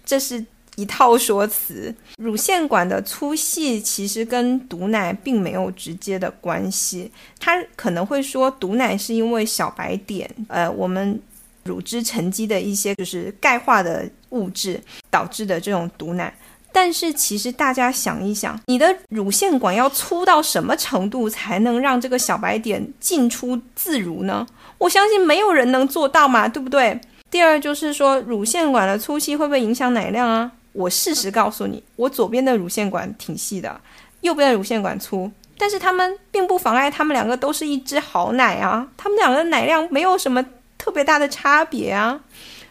[0.06, 0.44] 这是
[0.80, 1.94] 一套说辞。
[2.18, 11.20] 乳腺管的粗细其实跟堵奶并没有直接的关系，它可能会说堵奶是因为小白点，呃，我们
[11.64, 16.34] 乳汁沉积的一些就是钙化的物质导致的这种堵奶。
[16.72, 24.46] 但是其实大家想一想，你的乳腺管要粗到什么程度才能让这个小白点进出自如呢？
[24.78, 27.00] 我相信没有人能做到嘛，对不对？
[27.32, 30.52] 第二就是说，乳腺管的粗细会不会影响奶量啊？
[30.72, 33.80] 我事实告诉你，我左边的乳腺管挺细的，
[34.22, 40.46] 右边的乳腺管粗，但是他们并不妨碍他们两个都是一只好奶啊，他们两个奶量没有什么
[40.78, 42.20] 特别大的差别啊，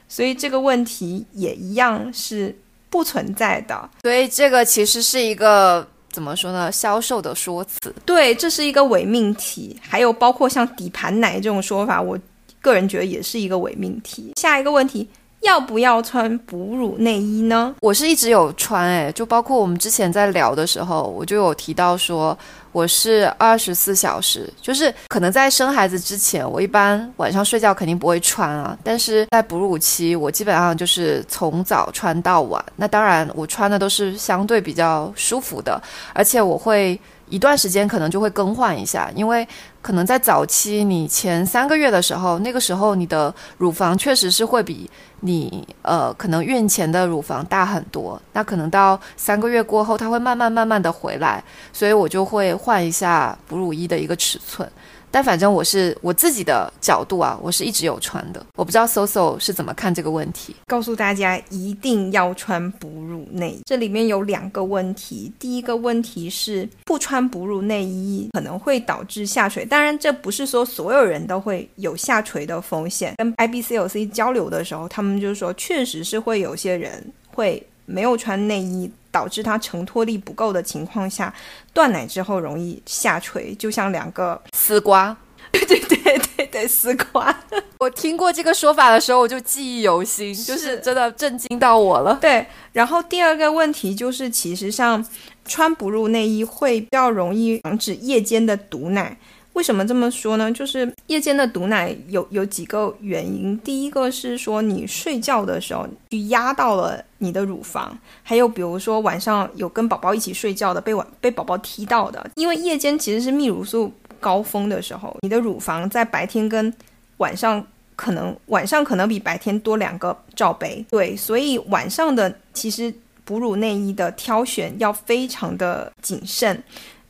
[0.08, 2.56] 所以这个问题也一样是。
[2.90, 6.72] 不存在的，所以这个其实是一个怎么说呢？
[6.72, 7.94] 销售的说辞。
[8.06, 9.78] 对，这是一个伪命题。
[9.82, 12.18] 还有包括像底盘奶这种说法，我
[12.62, 14.32] 个人觉得也是一个伪命题。
[14.36, 15.06] 下一个问题。
[15.40, 17.74] 要不要穿哺乳内衣呢？
[17.80, 22.36] 我是一直有穿，诶，就包括我们之前在聊的时候，我就有提到说，
[22.72, 32.62] 我是二十四小时，就是可能在生孩子之前，我一般晚上睡觉肯定不会穿啊，但是在哺乳期，我基本上就是从早穿到晚。
[32.76, 35.80] 那当然，我穿的都是相对比较舒服的，
[36.12, 37.00] 而且我会。
[37.30, 39.46] 一段时间可能就会更换一下，因为
[39.88, 44.86] 可能在早期你前三个月的时候，那个时候你的乳房确实是会比
[45.20, 48.20] 你呃可能孕前的乳房大很多。
[48.34, 54.70] 那可能到三个月过后，它会慢慢慢慢的回来，所以我就会换一下哺乳衣的一个尺寸。
[55.18, 58.40] 但反正我是我自己的角度啊，我是一直有穿的。
[58.54, 60.54] 我不知道 Soso 是怎么看这个问题。
[60.68, 65.32] 告诉大家一定要穿哺乳内衣，这里面有两个问题。
[65.36, 73.14] 第一个问题是不穿哺乳内衣可能会导致下垂，当然这不是说所有人都会有下垂的风险。
[73.16, 77.04] 跟 IBCLC 交流的时候，他们就是说确实是会有些人
[77.34, 78.88] 会没有穿内衣。
[79.18, 81.34] 导致它承托力不够的情况下，
[81.72, 85.16] 断奶之后容易下垂，就像两个丝瓜。
[85.50, 87.36] 对对对对对，丝瓜。
[87.80, 92.16] 我听过这个说法的时候，我就记忆犹新，就是真的震惊到我了。
[92.20, 95.04] 对，然后第二个问题就是，其实上
[95.44, 99.18] 穿哺乳内衣会比较容易防止夜间的堵奶。
[99.58, 100.52] 为什么这么说呢？
[100.52, 103.58] 就是夜间的堵奶有有几个原因。
[103.58, 112.30] 第一个是说你睡觉的时候去压到了你的乳房，还有比如说晚上有跟宝宝一起睡觉的被晚被宝宝踢到的。
[112.36, 116.72] 因为夜间其实是泌乳素高峰的时候，你的乳房在白天跟
[117.16, 120.86] 晚上可能晚上可能比白天多两个罩杯。
[120.88, 122.94] 对，所以晚上的其实
[123.24, 126.62] 哺乳内衣的挑选要非常的谨慎。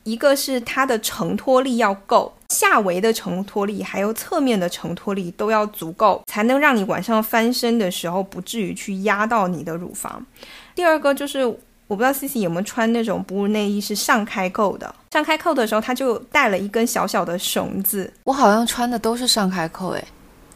[0.03, 10.25] 一个是它的承托力要够，下围的承托力还有侧面的承托力都要足够，才能让你晚上翻身的时候不至于去压到你的乳房。
[10.73, 18.11] 第二个就是我不知道 C C 有没有穿那种哺乳内衣是上开扣的，上开扣的时候它就带了一根小小的绳子。
[18.23, 20.03] 我好像穿的都是上开扣诶。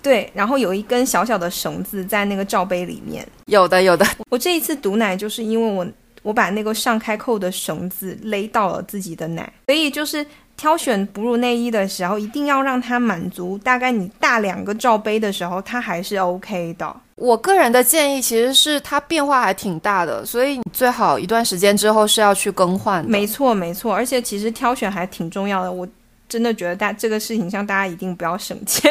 [0.01, 3.25] 对，然后有一根小小的绳子在那个罩杯里面。
[3.45, 5.85] 有的有的，我这一次堵奶就是因为我。
[6.23, 10.25] 我把那个上开扣的绳子勒到了自己的奶，所以就是
[10.63, 16.95] 挑选哺乳内衣的时候，一定要让它满足大概你大两个罩杯的时候，它还是 OK 的。
[17.15, 23.03] 我个人的建议其实是它变化还挺大的，所以你最好一段时间之后是要去更换。
[23.05, 25.69] 没错，没错，而且其实挑选还挺重要的。
[25.69, 25.85] 我
[26.29, 28.89] 真的觉得大这个事情上大家一定不要省钱，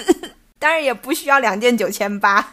[0.60, 2.46] 当然也不需要两件九千八，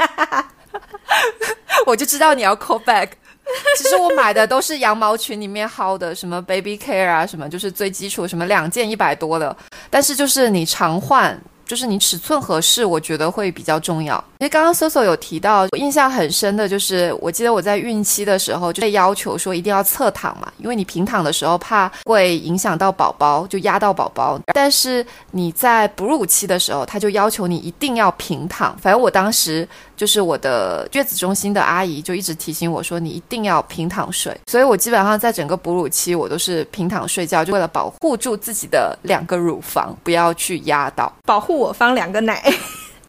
[1.85, 3.09] 我就知道你要 call back。
[3.77, 9.55] 其实我买的都是羊毛裙里面薅的，什么 baby care 啊，什么就是最基础，什么两件一百多的。
[9.89, 11.39] 但是就是你常换。
[11.65, 14.21] 就是你尺寸合适，我觉得会比较重要。
[14.39, 24.37] 因为刚刚搜索有提到，我印象很深的就是，我记得我在孕期的时候就被要求说一定要侧躺嘛，因为你平躺的时候怕会影响到宝宝，就压到宝宝。
[24.53, 28.77] 但是你在哺乳期的时候，他就要求你一定要平躺。
[28.77, 34.35] 反正我当时就是我的月子中心的阿姨就一直提醒我说，你一定要平躺睡。
[34.47, 41.57] 所以我基本上在整个哺乳期我都是平躺睡觉，就为了保护住自己的两个乳房，不要去压到保护。
[41.57, 42.43] 我方两个奶，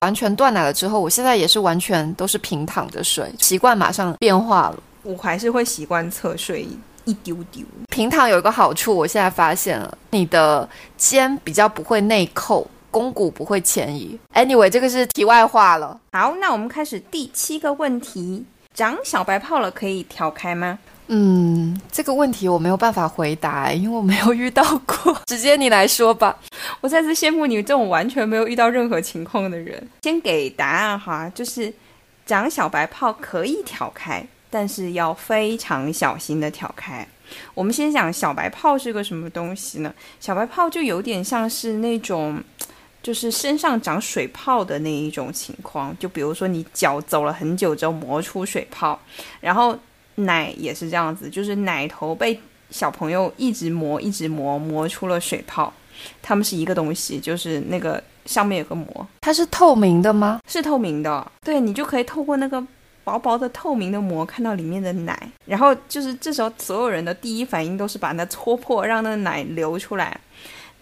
[0.01, 4.77] 完全断奶了之后，我现在也是完全都是平躺着睡，习惯马上变化了。
[5.03, 6.67] 我还是会习惯侧睡
[7.05, 7.63] 一丢丢。
[7.89, 14.17] 平躺有一个好处，我现在发现了，你的肩比较不会内扣，肱骨不会前移。
[14.35, 16.01] Anyway，这个是题外话了。
[16.13, 20.79] 好，那我们开始第七个问题：长小白泡了可以调开吗？
[21.09, 25.15] 嗯，这个问题我没有办法回答，因为我没有遇到过。
[25.27, 26.39] 直接你来说吧。
[26.81, 29.87] 我再次羡慕你这种完全没有遇到任何情况的人。
[30.03, 31.75] 先给答案哈，就是
[32.25, 37.07] 长小白泡可以挑开，但是要非常小心的挑开。
[37.53, 39.93] 我们先讲小白泡是个什么东西呢？
[40.21, 42.41] 小白泡就有点像是那种，
[43.05, 45.97] 就是身上长水泡的那一种情况。
[46.01, 48.99] 就比如说你脚走了很久之后磨出水泡，
[49.41, 49.79] 然后。
[50.17, 52.41] 奶也是这样子，就是奶头被
[52.71, 55.73] 小朋友一直磨，一直磨，磨出了水泡。
[56.23, 60.39] 它们是一个东西，就是那个上面有个膜，它是透明的吗？
[60.47, 62.65] 是透明的，对你就可以透过那个
[63.03, 65.21] 薄薄的透明的膜看到里面的奶。
[65.47, 70.21] 然后就是这时候，所有人的第一反应都是把它戳破，让那奶流出来。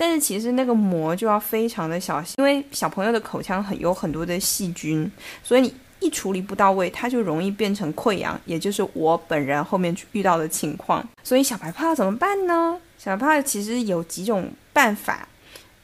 [0.03, 5.09] 但是其实那个膜就要非常的小心，因为小朋友的口腔很有很多的细菌，
[5.44, 5.72] 所以你。
[6.05, 11.00] 一处理不到位，它就容易变成溃疡，也就是我本人后面遇到的情况。
[11.22, 12.76] 所以小白泡怎么办呢？
[12.98, 15.28] 小白泡其实有几种办法，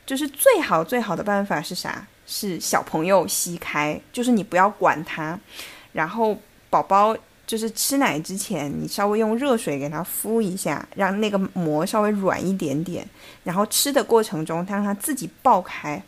[0.05, 2.05] 就是最好最好的办法是啥？
[2.27, 5.39] 是小朋友吸开，就是你不要管它，
[5.93, 6.37] 然后
[6.69, 7.17] 宝宝
[7.49, 13.05] 就是吃奶之前，你稍微用热水给它敷一下，让那个膜稍微软一点点，
[13.43, 16.01] 然后吃的过程中，它让它自己爆开。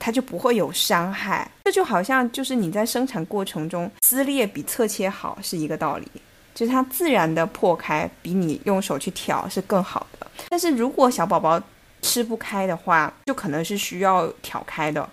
[0.00, 6.06] 它就不会有伤害，这就好像就是你在生产过程中撕裂比侧切好是一个道理，
[6.54, 10.26] 就是它自然的破开比你用手去挑是更好的。
[10.50, 11.60] 但是如果小宝宝
[12.00, 15.06] 吃不开的话，就可能是需要挑开的。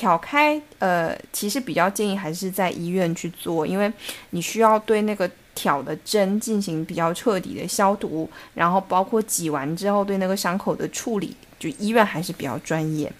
[0.00, 3.92] 挑开，呃，其实比较建议还是在医院去做，因为
[4.30, 13.12] 你需要对那个挑的针进行比较彻底的消毒，然后包括挤完之后对那个伤口的处理，就医院还是比较专业。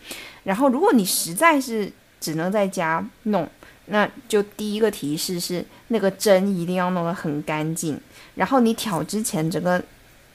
[0.45, 3.47] 然后，如果你实在是只能在家弄，
[3.87, 8.01] 那就第一个提示是那个针一定要弄得很干净。
[8.37, 9.83] 然后你挑之前，整个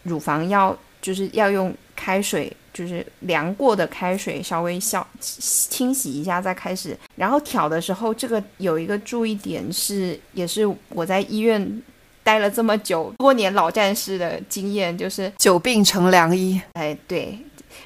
[0.03, 6.95] 乳房要就是要用开水，就是凉过的开水稍微消清洗一下再开始。
[7.15, 11.81] 然后挑的时候，这个有一个注意点是，也是我在医院
[12.21, 16.61] 待了这么久多年老战士的经验，就是久病成良医。
[16.73, 17.39] 哎，对。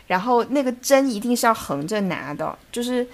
[0.07, 3.07] 然后那个针一定是要横着拿的，就是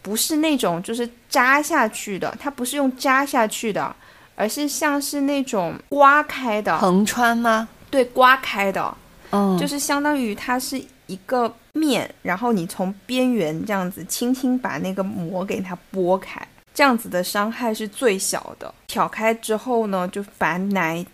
[0.00, 3.94] 不是那种就是扎下去的，它不是用扎下去的，
[4.34, 7.68] 而是像是那种刮开的横穿吗？
[7.90, 8.96] 对，刮开的，
[9.30, 18.72] 嗯，就是相当于它是一个面，然后你从边缘这样子轻轻把那个膜给它拨开，这样子的伤害是最小的。
[18.86, 21.04] 挑开之后呢，就把奶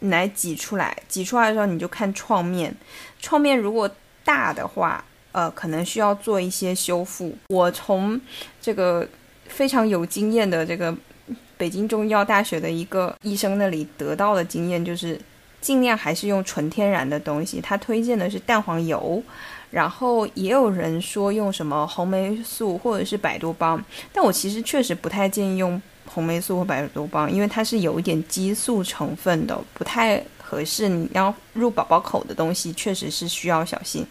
[0.00, 2.74] 奶挤出来，挤出来的时候你就看创面，
[3.20, 3.90] 创面如果。
[4.22, 5.02] 大的话，
[5.32, 7.34] 呃，可能需要做一些修复。
[7.48, 8.20] 我从
[8.60, 9.08] 这个
[9.48, 10.94] 非常有经验的这个
[11.56, 15.18] 北京中医药大学的一个医生那里得到的经验，就是
[15.60, 17.60] 尽量还是用纯天然的东西。
[17.60, 19.22] 他推荐的是蛋黄油，
[19.70, 23.82] 然后也有人说用什么红霉素或者是百多邦，
[24.12, 30.22] 但我其实确实不太建议用红霉素或百多邦，因为它是有一点激素成分的，不太。
[30.42, 34.04] 合适你要入宝宝口的东西，确实是需要小心。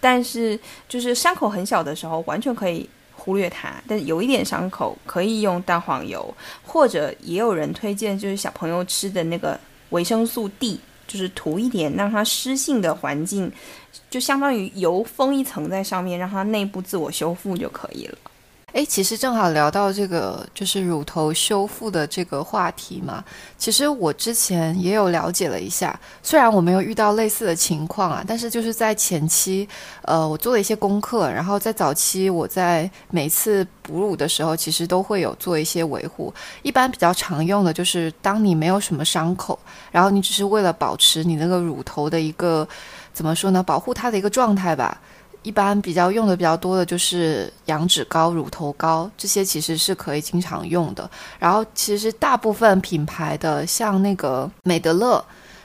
[0.00, 3.72] 但是就是伤口很小的时候，完全可以忽略它。
[3.86, 6.34] 但有一点伤口，可以用蛋黄油，
[6.64, 9.56] 或者也有人推荐，就是小朋友吃的那个
[9.90, 13.50] 维生素 D，就是涂一点，让它湿性的环境，
[14.10, 18.18] 就相当于油封一层在上面，让它内部自我修复就可以了。
[18.74, 23.22] 哎，其实正好聊到这个，就是乳头修复的这个话题嘛。
[23.56, 29.68] 其实我之前也有了解了一下，虽然我没有遇到类似的情况啊，但是就是在前期，
[30.02, 36.34] 呃，我做了一些功课，然后在早期我在每次哺乳的时候，其实都会有做一些维护。
[36.62, 39.56] 一般比较常用的就是，当你没有什么伤口，
[39.92, 42.66] 然后你只是为了保持你那个乳头的一个
[43.12, 45.00] 怎么说呢，保护它的一个状态吧。
[45.44, 51.08] 一般比较用的比较多的就是羊脂膏、乳头膏，这些其实是可以经常用的。
[51.38, 55.24] 然后其实大部分品牌的，像那个美德乐。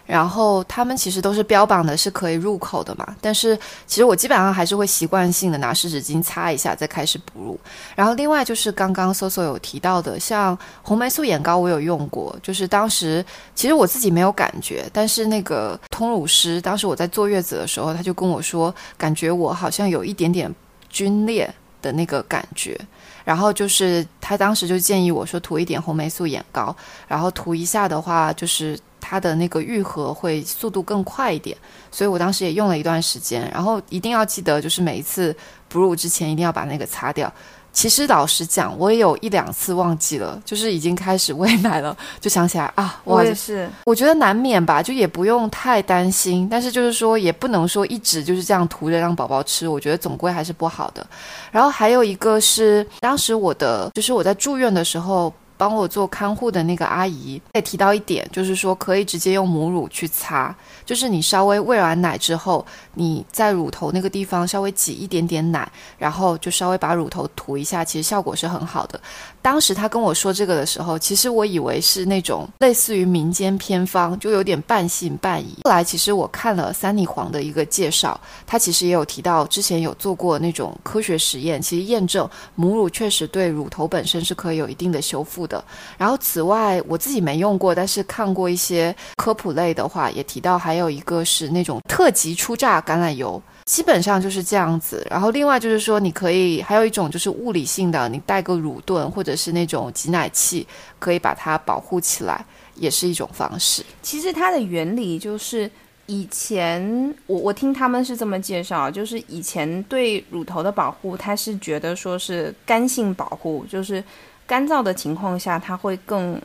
[0.10, 3.55] 然后他们其实都是标榜的是可以入口的嘛，但是
[3.86, 7.60] 其实我基本上还是会习惯性的拿湿纸巾擦一下再开始哺乳。
[7.95, 20.51] 然后另外就是刚刚 Soso 有提到的，像红霉素眼膏我有用过，就是当时其实我自己没有感觉，但是那个通乳师当时我在坐月子的时候，他就跟我说，感觉我好像有一点点
[20.91, 21.47] 皲裂
[21.84, 22.76] 的那个感觉。
[23.24, 26.76] 然后就是他当时就建议我说涂一点红霉素眼膏，
[27.07, 28.76] 然后涂一下的话就是。
[29.10, 31.57] 它的那个愈合会速度更快一点，
[31.89, 33.49] 所以我当时也用了一段时间。
[33.51, 35.36] 然后一定要记得，就是每一次
[35.68, 37.34] 哺乳之前一定要把那个擦掉。
[37.74, 43.68] 其实老实讲，我也有一两次忘记了，就是已经开始喂奶了，就想起来啊， 我也是。
[43.86, 51.03] 我觉得难免吧，就也不用太担心，但是就是说也不能说一直就是这样涂着让宝宝吃，我觉得总归还是不好的。
[51.51, 55.34] 然后还有一个是，当时我的就是我在住院的时候。
[55.60, 60.56] 帮我做看护的那个阿姨也提到一点，就是说可以直接用母乳去擦，
[60.86, 69.02] 就是你稍微喂完奶之后，你在乳头那个地方稍微挤一点点奶，然后就稍微把乳头涂一下，其实效果是很好的。
[69.41, 75.57] 当时他跟我说这个的时候，其实我以为是那种类似于民间偏方，就有点半信半疑。
[75.65, 78.18] 后来其实我看了三里黄的一个介绍，
[78.48, 85.48] 他其实也有提到之前有做过那种科学实验，其实验证母乳确实对乳头本身是可以有一定的修复。
[85.49, 85.61] 的
[85.97, 93.41] 然后此外我自己没用过，但是看过一些科普类的话，也提到还有一个是那种特级初榨橄榄油。
[93.65, 100.65] 基本上就是这样子，然后另外就是说，你可以还有一种就是物理性的，你带个乳盾或者是那种挤奶器，
[100.97, 102.43] 可以把它保护起来，
[102.73, 103.85] 也是一种方式。
[104.01, 105.69] 其实它的原理就是
[106.07, 114.03] 以前我我听他们是这么介绍，就是以前对乳头的保护，它是觉得说是干性保护，就是
[114.49, 116.41] 干燥的情况下，它会更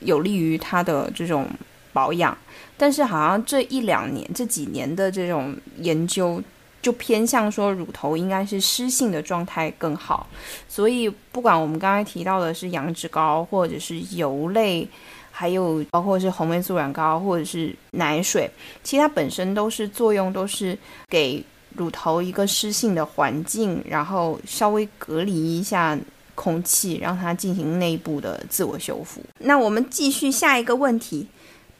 [0.00, 1.48] 有利于它的这种
[1.92, 2.36] 保养。
[2.76, 6.42] 但是好像这一两年这几年的这种研究。
[6.82, 10.24] 就偏向说乳头应该是湿性的状态更好，
[10.68, 14.88] 所以不管我们刚才提到的是羊脂膏，或者是油类，
[15.32, 18.48] 还有包括是红霉素软膏，或者是奶水，
[18.84, 20.78] 其实它本身都是作用都是
[21.08, 25.98] 给乳头一个湿性的环境，然后稍微隔离一下
[26.36, 29.20] 空气，让它进行内部的自我修复。
[29.40, 31.26] 那我们继续下一个问题，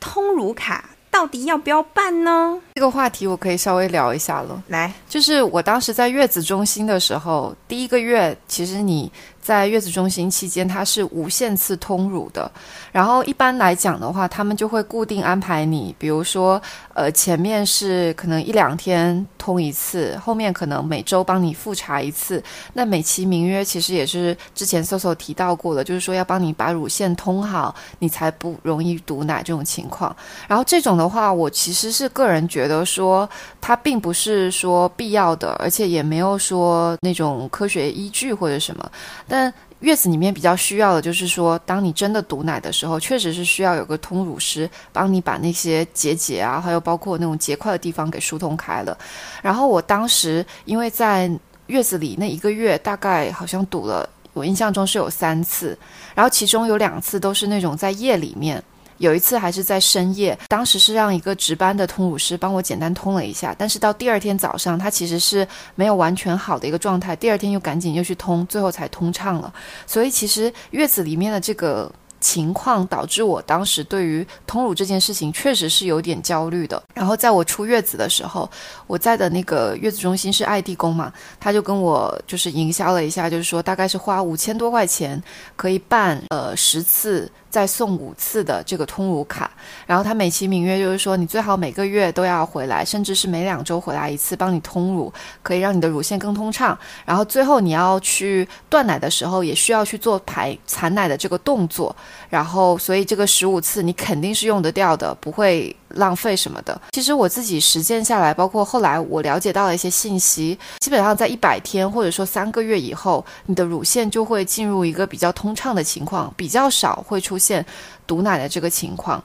[0.00, 0.90] 通乳卡。
[1.08, 2.60] 到底要不要办呢？
[2.74, 4.62] 这个话题我可以稍微聊一下了。
[4.68, 9.10] 来，就是我当时在月子中心的时候，第一个月其实你。
[9.46, 12.50] 在月子中心期间，它是无限次通乳的。
[12.90, 16.60] 然后一般来讲的话，他们就会固定安排你，比如说，
[16.94, 22.42] 呃，前面是可能一两天通一次，后面可能每周帮你复查一次。
[22.72, 30.14] 那美其名曰，其实也是之前搜搜提到过的，就是说要帮你把乳腺通好，你才不容易堵奶这种情况。
[30.48, 33.28] 然后这种的话，我其实是个人觉得说，
[33.60, 38.90] 它并不是说必要的，而且也没有说那种科学依据或者什么。
[39.28, 48.96] 但但月子里面比较需要的就是说，当你真的堵奶的时候，确实是需要有个通乳师帮你把那些结节啊，还有包括那种结块的地方给疏通开了。
[49.42, 51.30] 然后我当时因为在
[51.66, 55.78] 月子里那一个月，大概好像堵了，我印象中是有三次，
[56.14, 58.62] 然后其中有两次都是那种在夜里面。
[58.98, 69.52] 有一次还是在深夜，当时是让一个值班的通乳师帮我简单通了一下，但是到第二天早上，他其实是没有完全好的一个状态，第二天又赶紧又去通，最后才通畅了。
[69.86, 71.90] 所以其实月子里面的这个。
[72.18, 76.82] 情况导致我当时对于通乳这件事情确实是有点焦虑的。
[76.94, 78.50] 然后在我出月子的时候，
[78.86, 85.22] 我在的那个月子中心是爱地宫嘛，他就跟我就是营销了一下，就是说大概是花五千多块钱
[85.54, 89.50] 可以办呃十次再送五次的这个通乳卡。
[89.86, 95.10] 然后他美其名曰就是说你最好每个月都要回来，甚至是每两周回来一次帮你通乳，
[95.42, 96.78] 可以让你的乳腺更通畅。
[97.06, 101.96] 然后最后你要去断奶的时候，也需要去做排残奶的这个动作。
[102.28, 106.80] 然后，所以这个十五次你肯定是用得掉的，不会浪费什么的。
[106.92, 117.64] 其实我自己实践下来，包括后来我了解到了一些信息，基本上在一百天或者说三个月以后，你的乳腺就会进入一个比较通畅的情况，比较少会出现
[118.06, 119.22] 堵奶的这个情况。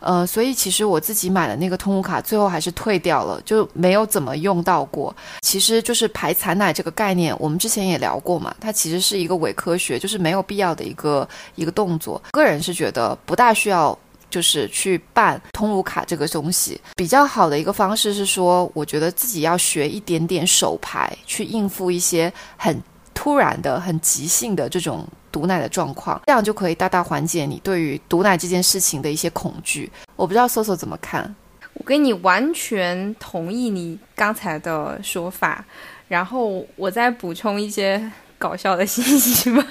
[0.00, 5.14] 呃，所以其实我自己买的那个通乳卡，最后还是退掉了，就没有怎么用到过。
[5.40, 12.22] 其实就是排残奶这个概念，我们之前也聊过嘛，它其实是一个伪科学，就是没有必要的一个一个动作。
[12.32, 13.98] 个人是觉得不大需要，
[14.34, 16.80] 就是去办通乳卡这个东西。
[16.96, 22.82] 比较好的一个方式是说，我觉得自己要学一点点手牌，去应付一些很
[23.14, 25.06] 突然的、很急性的这种。
[25.34, 29.90] 毒奶的状况，这样就可以大大缓解你对于毒奶这件事情的一些恐惧。
[30.14, 31.34] 我不知道 Soso 怎么看，
[31.72, 35.64] 我跟你完全同意你刚才的说法，
[36.06, 39.66] 然后我再补充一些搞笑的信息吧。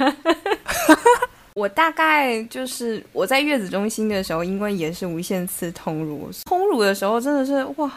[1.55, 7.91] 我大概就是我在月子中心的时候，因为也是无限次通乳，通乳的时候真的是哇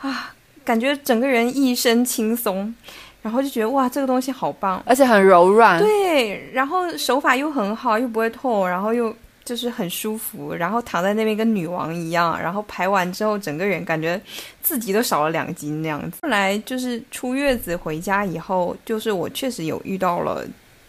[0.00, 2.74] 啊，感觉整个人一身轻松。
[3.22, 5.78] 然后就觉得哇，这个东西好棒，而且很柔软。
[5.78, 9.14] 对，然后手法又很好，又不会痛，然后又
[9.44, 12.40] 就是很舒服，然后躺在那边跟女王一样。
[12.40, 14.18] 然后排完之后，整个人感觉
[14.62, 16.20] 自己都少了两斤那样子。
[16.22, 20.42] 后来就是出月子回家以后，就是我确实有遇到了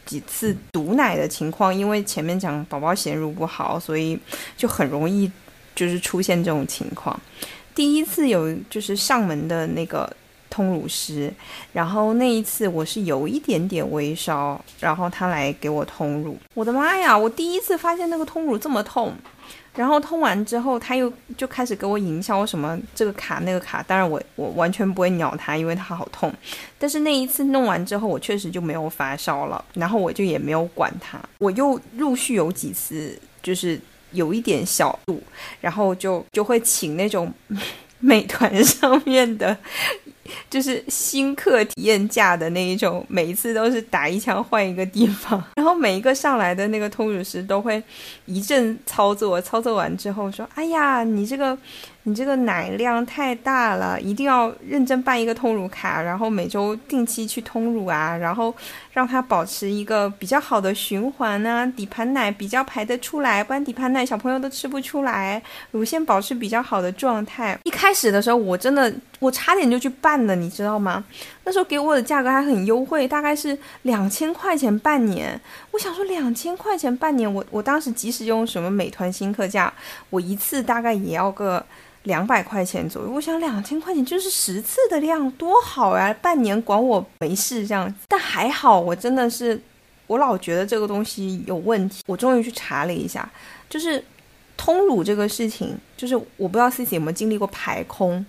[0.05, 4.17] 几次堵奶的情况，因为前面讲宝宝衔乳不好，所以
[4.57, 5.31] 就很容易
[5.75, 7.19] 就是出现这种情况。
[7.73, 10.11] 第一次有就是上门的那个
[10.49, 11.33] 通乳师，
[11.71, 16.37] 然后那一次我是有一点点微烧，然后他来给我通乳。
[16.53, 17.17] 我的妈呀！
[17.17, 19.13] 我第一次发现那个通乳这么痛。
[19.73, 23.81] 然后通完之后，他又就开始给我营销什么这个卡那个卡。
[23.83, 26.33] 当然我我完全不会鸟他，因为他好痛。
[26.77, 31.17] 但是那一次弄完之后，我确实就没有发烧了，然后我就也没有管他。
[31.37, 33.79] 我又陆续有几次就是
[34.11, 35.23] 有一点小度，
[35.61, 37.33] 然后就就会请那种
[38.01, 39.57] 美团上面的。
[40.49, 47.83] 就是新客体验价的那一种，每一次都是打一枪换一个地方，然后每一个上来的那个通乳师都会
[48.25, 51.57] 一阵操作，操作完之后说：“哎呀，你这个。”
[52.03, 58.53] 你这个奶量太大了，一定要认真办一个通乳卡，然后每周定期去通乳啊，然后
[58.91, 67.57] 让它保持一个比较好的循环啊，底盘奶比较排得出来，不然底盘奶小朋友都吃不出来，乳腺保持比较好的状态。
[67.63, 68.91] 一开始的时候，我真的
[69.21, 71.01] 我差点就去办了，你知道吗？
[71.45, 75.39] 那时候给我的价格还很优惠，大概是两千块钱半年。
[75.71, 79.73] 我想说两千块钱半年，我我当时即使用什么美团新客价，
[80.09, 81.65] 我一次大概也要个。
[82.05, 86.11] 两百块钱左右，我想两千块钱就是十次的量，多好呀！
[86.19, 89.61] 半年管我没事这样，但还好，我真的是，
[90.07, 92.01] 我老觉得这个东西有问题。
[92.07, 93.31] 我终于去查了一下，
[93.69, 94.03] 就是
[94.57, 98.25] 通乳这个事情，就是我不知道 C C 有没有经历过排空，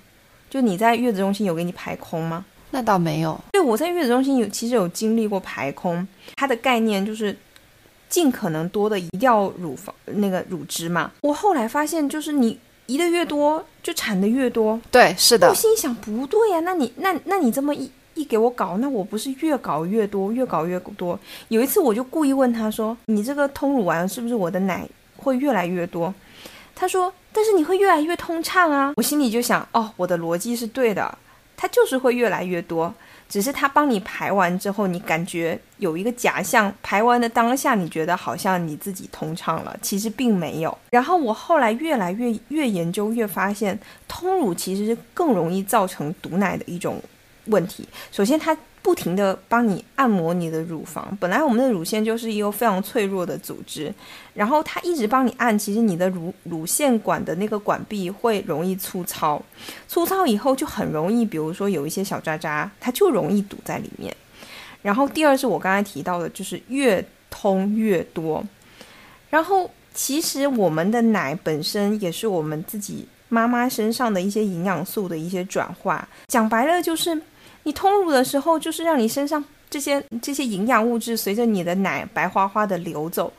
[0.52, 2.44] 就你在月子中心有给你排空吗？
[2.72, 3.40] 那倒没有。
[3.52, 6.06] 对，我在月子中心有，其实有经历过排空，
[6.36, 7.34] 它的概念就是
[8.10, 11.10] 尽可能多的移掉乳房那个乳汁嘛。
[11.22, 12.58] 我后来发现，就是你。
[12.86, 14.78] 移的越多，就产的越多。
[14.90, 15.48] 对，是的。
[15.48, 21.18] 我心想，不对呀，那你那那你这么一一给我搞，那我不是越搞越多，越搞越多。
[21.48, 26.12] 有一次我就故意问他说：“你这个通乳完是不是我的奶会越来越多？”
[26.74, 31.18] 他说：“但是你会越来越通畅啊。”我心里就想：“哦，我的逻辑是对的，
[31.56, 32.92] 它就是会越来越多。”
[33.28, 40.76] 只是它帮你排完之后，你感觉有一个假象，排完的当下，你觉得好像你自己通畅了，其实并没有。
[40.90, 47.02] 然后我后来越来越越研究，越发现通乳其实是更容易造成堵奶的一种
[47.46, 47.88] 问题。
[48.10, 53.94] 首先，它不停的帮你按摩你的乳房，本来我们的乳腺就是一个非常脆弱的组织，
[54.34, 59.40] 然后它一直帮你按，其实你的乳乳腺管的那个管壁会容易粗糙，
[59.86, 64.12] 粗糙以后就很容易，比如说有一些小渣渣，它就容易堵在里面。
[64.82, 68.44] 然后第二是我刚才提到的，就是越通越多。
[69.30, 77.16] 然后其实我们的奶本身也是我们自己妈妈身上的一些营养素的一些转化，讲白了就是。
[77.64, 83.32] 你通乳的时候，就是让你身上这些这些营养物质随着你的奶白花花的流走，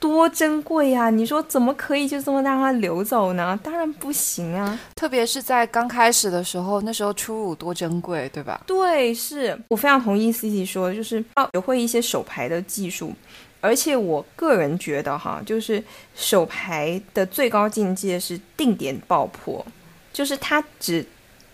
[0.00, 1.10] 多珍贵呀！
[1.10, 3.58] 你说怎么可以就这么让它流走呢？
[3.62, 4.78] 当然不行啊！
[4.94, 8.60] 特别是在刚开始的时候，那时候初乳多珍贵，对吧？
[8.66, 13.12] 对，是我非常同意 C C 说，就是要学会一些手排的技术，
[13.60, 15.82] 而且我个人觉得哈，就是
[16.14, 19.64] 手牌的最高境界是定点爆破，
[20.12, 21.06] 就是它只。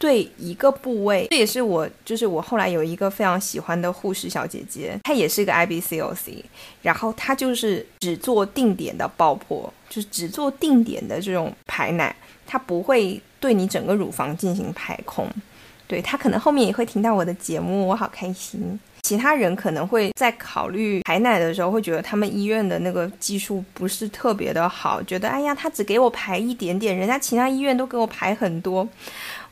[0.03, 6.43] 对一个部位，这也是我就是我后来有一个非常喜欢的护士小姐姐，她也是一个 IBCOC，
[6.83, 12.13] 然后她就是只做定点的爆破，就是只做定点的这种排奶，
[12.45, 15.25] 她不会对你整个乳房进行排空。
[15.87, 18.81] 对她可能后面也会听到我的节目，我好开心。
[19.03, 28.89] 其他人可能会在考虑排奶的时候，会觉得他们医院的那个技术不是特别的好，觉得哎呀，他只给我排一点点，人家其他医院都给我排很多。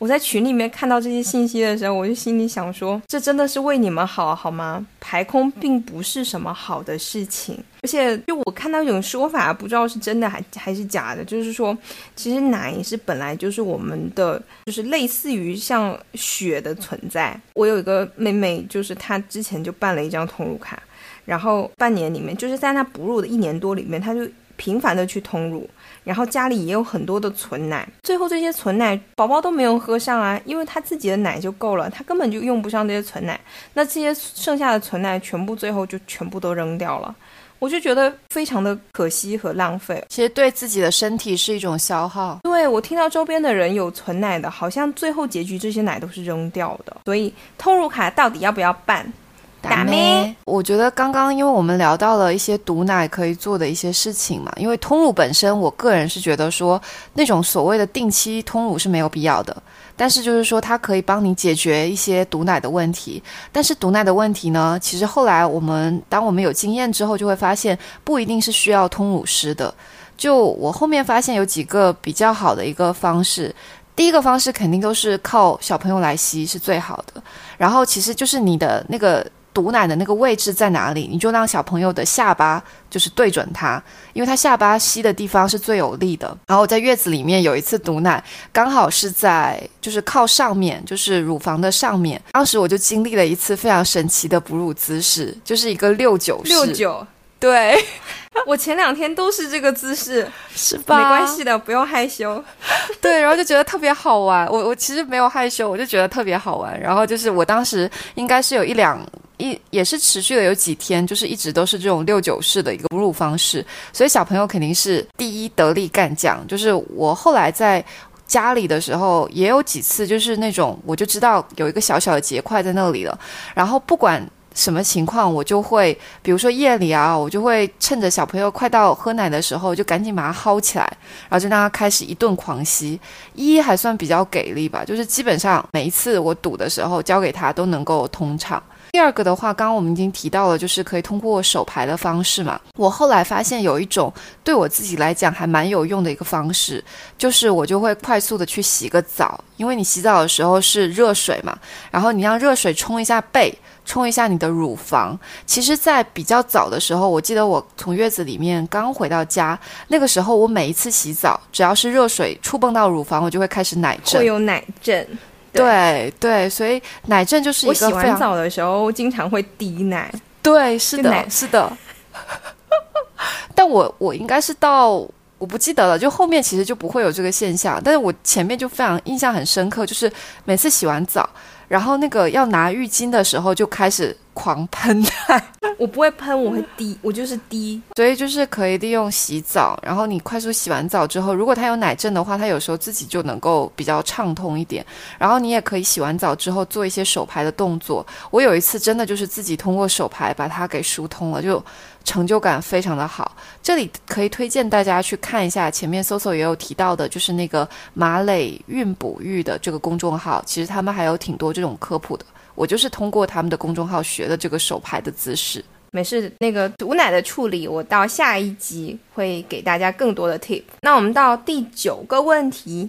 [0.00, 4.84] 我在群里面看到这些信息的时候，我就心里想说，这真的是为你们好，好吗？
[4.98, 11.76] 排空并不是什么好的事情，而且就我看到一种说法，不知道是真的还还是假的，就是说，
[12.16, 17.38] 其实奶是本来就是我们的，就是类似于像血的存在。
[17.52, 20.82] 我有一个妹妹，就是她之前就办了一张通乳卡，
[21.26, 25.68] 然后半年里面，就是在她哺乳的一年多里面，她就频繁的去通乳。
[26.02, 33.38] 然后家里也有很多的存奶，最后这些存奶宝宝都没有喝上啊，因为他自己的奶就够了，他根本就用不上这些存奶。
[33.74, 37.14] 那这些剩下的存奶全部最后就全部都扔掉了，
[37.58, 40.02] 我就觉得非常的可惜和浪费。
[40.08, 42.40] 其实对自己的身体是一种消耗。
[42.42, 46.96] 对我听到周边的人有存奶的，好像最后结局这些奶都是扔掉的。
[47.04, 49.12] 所以通乳卡到底要不要办？
[49.60, 50.34] 打咩？
[50.44, 56.80] 我觉得刚刚因为我们聊到了一些毒奶可以做的一些事情嘛，因为通乳本身，我个人是觉得说
[57.14, 59.56] 那种所谓的定期通乳是没有必要的。
[59.96, 63.22] 但是就是说它可以帮你解决一些毒奶的问题。
[63.52, 69.72] 但是毒奶的问题呢，其实后来我们当我们有经验之后，就会发现不一定是需要通乳师的。
[70.16, 73.54] 就我后面发现有几个比较好的一个方式。
[73.96, 77.22] 第一个方式肯定都是靠小朋友来吸是最好的，
[77.58, 83.82] 然后其实就是你的那个堵奶的那个位置在哪里，你就让小朋友的下巴就是对准它，
[84.12, 86.36] 因为他下巴吸的地方是最有力的。
[86.46, 88.22] 然后在月子里面有一次堵奶，
[88.52, 96.52] 刚好是在就是靠上面，就是乳房的上面，当时我就经历了一次非常神奇的哺乳姿势，就是一个六九式。
[96.52, 97.06] 六九。
[97.40, 97.82] 对，
[98.46, 100.96] 我前两天都是这个姿势， 是吧？
[100.98, 102.44] 没关系的，不用害羞。
[103.00, 104.46] 对，然后就觉得特别好玩。
[104.48, 106.78] 我我其实没有害羞，我就觉得特别好玩。
[106.78, 109.00] 然后就是我当时应该是有一两
[109.38, 113.64] 一，也是持续了有几天，就是一直都是这种六九式的一个哺乳方式。
[113.90, 116.46] 所以小朋友肯定是第一得力干将。
[116.46, 117.82] 就是我后来在
[118.26, 123.18] 家里的时候，也有几次就是那种，我就知道有一个小小的结块在那里了。
[123.54, 124.22] 然后不管。
[124.54, 130.84] 什么情况，我就会，比如说夜里啊，我就会趁着小朋友快到喝奶的时候，就赶紧把它薅起来，
[131.28, 133.00] 然后就让他开始一顿狂吸。
[133.34, 138.62] 一还算比较给力吧，就是基本上每一次我堵的时候交给他都能够通畅。
[138.92, 142.60] 第二个的话，刚刚我们已经提到了，就是可以通过手排的方式嘛。
[142.74, 144.12] 我后来发现有一种
[144.42, 146.84] 对我自己来讲还蛮有用的一个方式，
[147.16, 151.56] 就是我就会快速的去洗个澡，因为你洗澡的时候是热水嘛，
[151.92, 153.56] 然后你让热水冲一下背。
[153.84, 155.18] 冲一下你的乳房。
[155.46, 159.58] 其实，在比较早的时候，我记得我从月子里面刚回到家，
[159.88, 165.06] 那个时候我每一次洗澡，只要是热水触碰到乳房，我就会开始奶阵，会有奶阵。
[165.52, 167.86] 对对，所以奶阵就是一个。
[167.86, 170.12] 我洗完澡的时候经常会滴奶。
[170.40, 171.70] 对，是的，是的。
[173.54, 174.90] 但我我应该是到
[175.38, 180.10] 我不记得了，就后面其实就不会有这个现象，但是我前面就非常印象很深刻，就是
[180.44, 181.28] 每次洗完澡。
[181.70, 185.44] 然后那个要拿浴巾的时候就开始狂喷奶，
[185.78, 194.84] 我不会喷，我会滴，我就是滴，所以就是可以利用洗澡，然后你快速洗完澡之后，如果它有奶症的话，它有时候自己就能够比较畅通一点。
[195.16, 198.04] 然后你也可以洗完澡之后做一些手排的动作。
[198.32, 201.64] 我有一次真的就是自己通过手排把它给疏通了，就。
[202.04, 212.24] 成就感非常的好，这里可以推荐大家去看一下，前面搜搜也有提到的，就是那个马磊孕哺育的这个公众号，其实他们还有挺多这种科普的。
[212.54, 215.64] 我就是通过他们的公众号学的这个手牌的姿势。
[215.92, 220.62] 没事，那个毒奶的处理，我到下一集会给大家更多的 tip。
[220.82, 222.88] 那我们到第九个问题，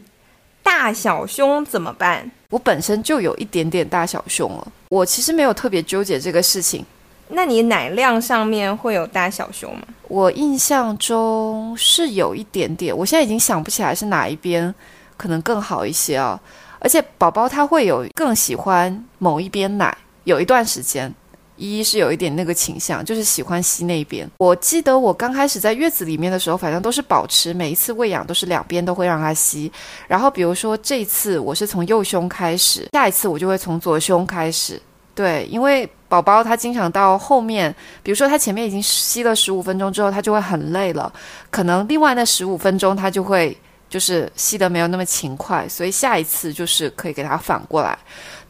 [0.62, 2.30] 大小胸怎么办？
[2.50, 6.86] 我本身就有一点点大小胸了，我其实没有特别纠结这个事情。
[7.34, 9.82] 那你奶量上面会有大小胸吗？
[10.08, 14.74] 我印象中是有一点点，我现在已经想不起来是哪一边
[15.16, 16.40] 可能更好一些啊。
[16.80, 21.14] 而且宝宝他会有更喜欢某一边奶，有一段时间
[21.58, 24.28] 依依是有一点那个倾向，就是喜欢吸那边。
[24.40, 29.72] 我记得我刚开始在月子里面的时候，反正都是保持每一次喂养都是两边都会让他吸。
[30.08, 34.82] 然后比如说这次我是从右胸开始，下一次我就会从左胸开始。
[35.16, 35.90] 对，因为。
[36.12, 37.74] 宝宝他经常到后面，
[38.04, 41.10] 比如说他前面已经吸了十五分钟之后，他就会很累了，
[41.50, 43.58] 可能另外那十五分钟他就会
[43.90, 47.98] 就是吸的没有那么勤快，所以下一次就是可以给他反过来。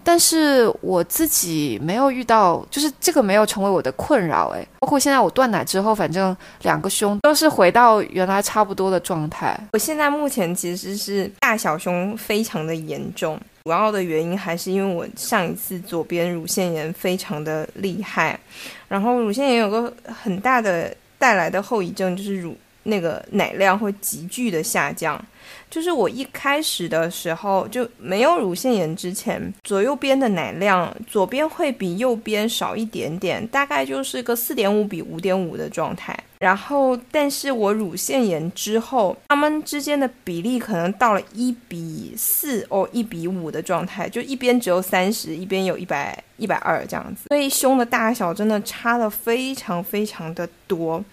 [0.03, 9.59] 但是我自己没有遇到，就是这个没有成为我的困扰，诶，包括现在我断奶之后，反正两个胸都是回到原来差不多的状态。
[9.73, 13.39] 我现在目前其实是大小胸非常的严重。
[13.63, 18.39] 主要的原因还是因为我上一次左边乳腺炎非常的厉害，
[18.87, 25.23] 然后乳腺炎有个很大的带来的后遗症就是乳那个奶量会急剧的下降。
[25.69, 36.17] 就是我一开始的时候就没有乳腺炎之前，左右边的奶量，左边会比右边少一点点，大概就是个四点五比五点五的状态。
[36.39, 47.27] 然后，但是我乳腺炎之后，他们之间的比例可能到了一比四哦，一比五的状态，就一边只有三十，一边有一百一百二这样子。
[47.27, 51.03] 所以胸的大小真的差的非常非常的多，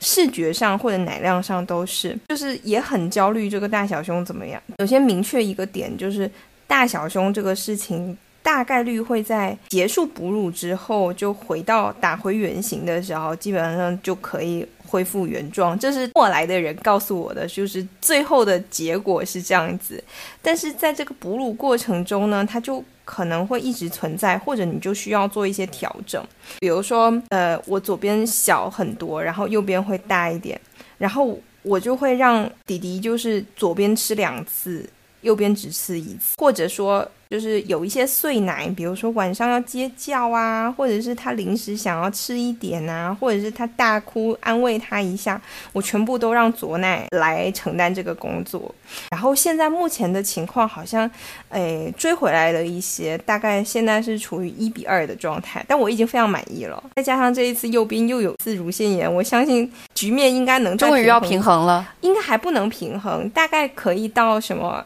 [0.00, 4.62] 视觉上或者奶量上都是，就是也很焦虑这个大小胸怎么样。
[4.78, 6.30] 首先明确一个点，就是
[6.66, 8.16] 大小胸这个事情。
[8.40, 15.78] 大概率会在结束哺乳之后，就回到打回原形的时候，基本上就可以恢复原状。
[15.78, 20.02] 这是过来的人告诉我的，就是最后的结果是这样子。
[20.40, 26.24] 但是在这个哺乳过程中呢，它就可能会一直存在，或者你就需要做一些调整。
[26.58, 30.58] 比如说，呃，我左边小很多，然后右边会大一点，
[30.96, 34.88] 然后我就会让弟弟就是左边吃两次，
[35.20, 37.08] 右边只吃一次，或者说。
[37.30, 45.40] 就是有一些碎奶，比如说晚上要接觉啊，或者是他临时想要吃一点啊，或者是他大哭安慰他一下，
[45.72, 48.74] 我全部都让左奶来承担这个工作。
[49.10, 51.10] 然后现在目前的情况好像，
[51.50, 56.82] 诶追回来了一些，大概现在是处于一比二的状态，但我已经非常满意了。
[56.96, 64.84] 再加上这一次右边又有次乳腺炎，我相信局面应该能终于要平衡了，应该还不能平衡，大概可以到什么？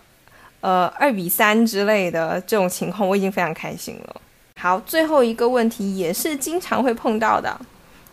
[0.62, 4.16] 呃，二比三之类的这种情况，我已经非常开心了。
[4.60, 7.60] 好，最后一个问题也是经常会碰到的，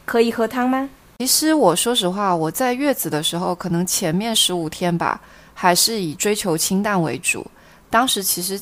[0.03, 0.89] 可以喝汤吗？
[1.19, 5.21] 其实我说实话，我在月子的时候，可能前面十五天吧，
[5.53, 7.45] 还是以追求清淡为主。
[7.89, 8.59] 当时其实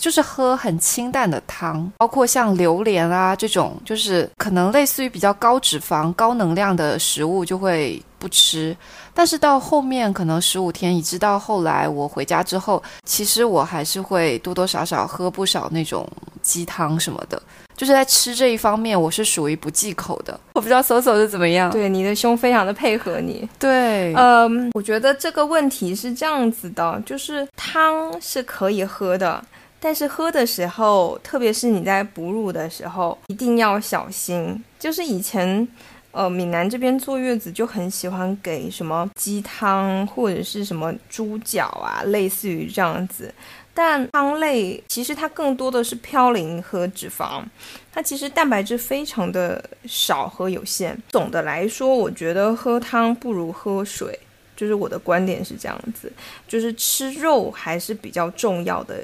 [0.00, 8.74] 就是喝很清淡的汤，包括像榴莲啊这种，就是可能类似于比较高脂肪、高能量的食物，就会不吃。
[9.12, 16.08] 但是到后面可能十五天，一直到后来我回家之后，其实我还是会多多少少喝不少那种
[16.40, 17.40] 鸡汤什么的。
[17.76, 20.38] 就是在吃这一方面，我是属于不忌口的。
[20.52, 21.70] 我不知道搜搜是怎么样。
[21.70, 23.48] 对，你的胸非常的配合你。
[23.58, 29.42] 对，嗯，我觉得这个问题是这样子的，就是汤是可以喝的，
[29.80, 34.62] 但是喝的时候，特别是你在哺乳的时候，一定要小心。
[34.78, 35.66] 就是以前。
[36.12, 43.32] 呃，闽南这边坐月子就很喜欢给什么鸡汤或者是什么猪脚啊，类似于这样子。
[43.72, 47.44] 但汤类其实它更多的是嘌呤和脂肪，
[47.92, 51.00] 它其实蛋白质非常的少和有限。
[51.10, 54.18] 总的来说，我觉得喝汤不如喝水，
[54.56, 56.12] 就是我的观点是这样子，
[56.48, 58.96] 就是吃肉还是比较重要的。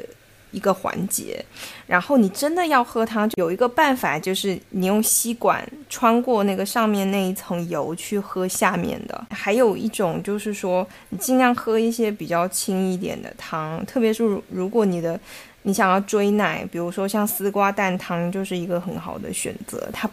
[0.56, 1.44] 一个环节，
[1.86, 9.26] 然后你真的要喝汤，有一个办法，就是你用吸管穿过那个上面那一层油去喝下面的。
[9.28, 15.20] 还有一种就是说，你尽量喝一些比较轻一点的汤，特别是如果你的
[15.62, 20.08] 你想要追奶，比如说像丝瓜蛋汤就是一个很好的选择，它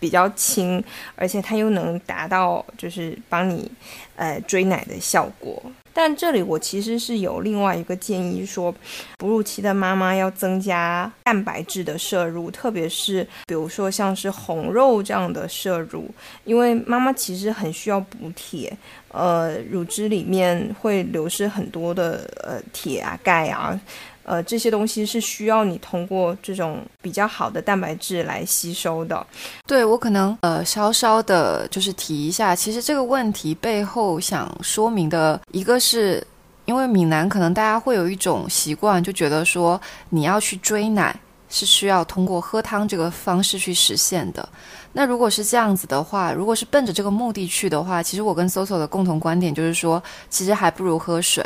[0.00, 0.82] 比较轻，
[1.14, 3.70] 而且它又能达到就是帮你
[4.16, 5.62] 呃追奶的效果。
[5.92, 8.74] 但这里我其实是有另外一个建议，说
[9.18, 16.08] 哺乳期的妈妈要增加蛋白质的摄入，特别是比如说像是红肉这样的摄入，
[16.44, 18.76] 因为妈妈其实很需要补铁，
[19.08, 23.78] 呃，乳汁里面会流失很多的呃铁啊、钙啊。
[24.24, 29.26] 呃，这些东西是需要你通过这种比较好的蛋白质来吸收的。
[29.66, 36.24] 对我可能呃稍稍的，就是提一下，其实这个问题背后想说明的一个是，
[36.64, 39.80] 因为闽南可能大家会有一种习惯，就觉得说
[40.10, 41.18] 你要去追奶
[41.48, 44.48] 是需要通过喝汤这个方式去实现的。
[44.92, 51.44] 那如果是这样子的话，如果是奔着这个目的去的话，其实我跟 Soso 的共同观点就是说，其实还不如喝水。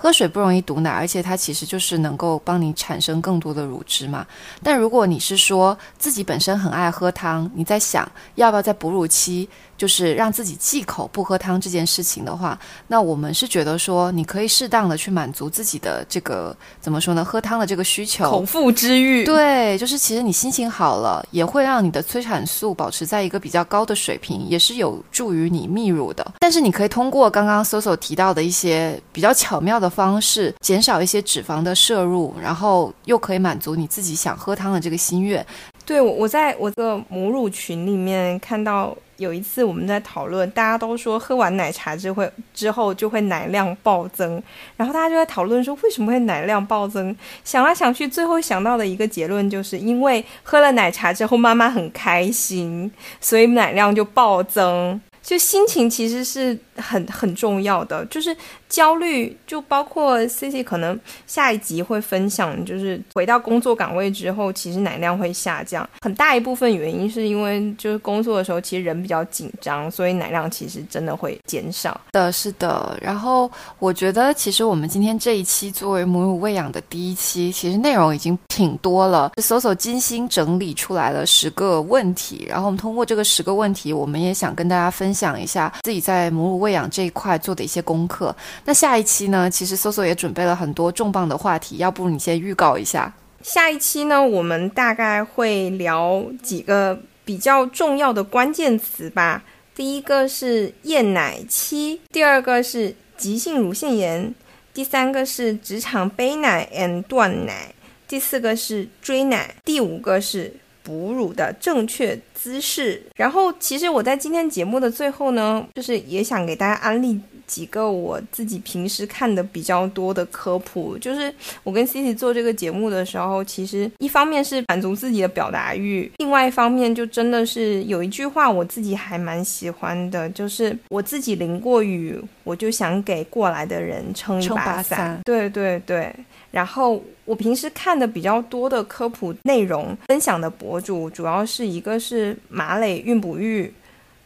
[0.00, 4.24] 喝水不容易堵奶，而且它其实就是能够帮你产生更多的乳汁嘛。
[4.62, 9.48] 但如果你是说自己本身很爱喝汤，你在想要不要在哺乳期？
[9.78, 17.24] 就是让自己忌口不喝汤这件事情的话，那我们是觉得说，你可以适当的去满足自己的这个怎么说呢？
[17.24, 19.24] 喝汤的这个需求，口腹之欲。
[19.24, 26.26] 对，就是其实你心情好了，也会让你的催产素保持在一个比较高的水平，也是有助于你泌乳的。
[26.40, 35.46] 但是你可以通过刚刚 Soso 提到的一些比较巧妙的方式，减少一些脂肪的摄入，然后又可以满足你自己想喝汤的这个心愿。
[35.86, 38.96] 对，我我在我的母乳群里面看到。
[39.18, 44.42] 有一次我们在讨论，大家都说喝完奶茶之会之后就会奶量暴增，
[44.76, 47.14] 然后大家就在讨论说为什么会奶量暴增？
[47.44, 52.90] 想来想去，最后想到的一个结论就是因为喝了奶茶之后妈妈很开心，
[53.20, 55.00] 所以奶量就暴增。
[55.20, 58.36] 就心情其实是很很重要的，就是
[58.68, 72.98] 焦虑，就包括 C C 可能下一集会分享，就是回到工作岗位之后，其实奶量会下降，很大一部分原因是因为就是工作的时候其实人比较紧张，所以奶量其实真的会减少的，是的。
[73.00, 85.28] 然后我觉得其实我们今天这一期作为母乳喂养的第一期，其实内容已经挺多了，搜搜精心整理出来了十个问题，然后我们通过这个十个问题，我们也想跟大家分享。
[85.38, 88.34] 一下自己在母乳喂喂养这一块做的一些功课。
[88.66, 89.50] 那下一期呢？
[89.50, 93.10] 其实搜搜也准备了很多重磅的话题，要不你先预告一下。
[93.42, 99.42] 下一期呢，我们大概会聊几个比较重要的关键词吧。
[99.74, 104.34] 第一个是厌奶期，第二个是急性乳腺炎，
[104.74, 107.72] 第三个是职场杯奶 and 断奶，
[108.06, 110.52] 第四个是追奶，第五个是
[110.88, 113.02] 哺乳的正确姿势。
[113.14, 117.20] 然后，其实我在今天节目的最后呢，就是也想给大家安利。
[117.48, 121.34] 几个我自己平时看的比较多的科普，就是
[121.64, 135.18] 我跟 Cici 做这个节目的时候，其实一方面是满足自己的表达欲，另外一方面就真的是有一句话我自己还蛮喜欢的，就是我自己淋过雨，我就想给过来的人撑一把伞。
[135.24, 136.14] 对对对。
[136.50, 143.72] 然后我平时看的比较多的科普内容分享的博主，主要是一个是马磊孕哺育，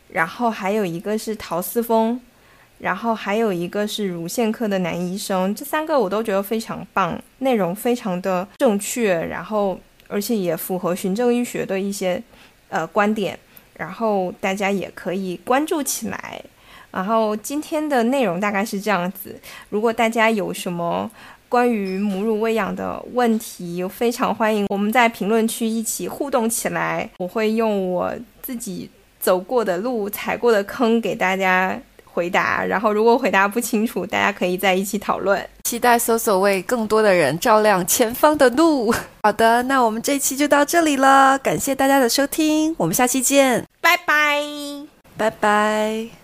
[0.09, 2.20] 然后还有一个是陶思峰。
[2.82, 9.78] 然后还有一个是乳腺科的男医生，这三个我都觉得非常棒，内容非常的正确，然后
[10.09, 12.20] 而且也符合循证医学的一些
[12.68, 13.38] 呃观点，
[13.74, 16.42] 然后大家也可以关注起来。
[16.90, 21.09] 然后今天的内容大概是这样子，如果大家有什么
[21.48, 28.90] 关于母乳喂养的问题，非常欢迎我们在评论区一起互动起来，我会用我自己
[29.20, 31.80] 走过的路、踩过的坑给大家。
[32.12, 35.44] 回答，然后如果回答不清楚，大家可以在一起讨论。
[35.64, 38.93] 期待搜索为更多的人照亮前方的路。
[39.24, 44.43] 好的，那我们这期就到这里了，感谢大家的收听，我们下期见，拜拜，
[45.16, 46.22] 拜拜。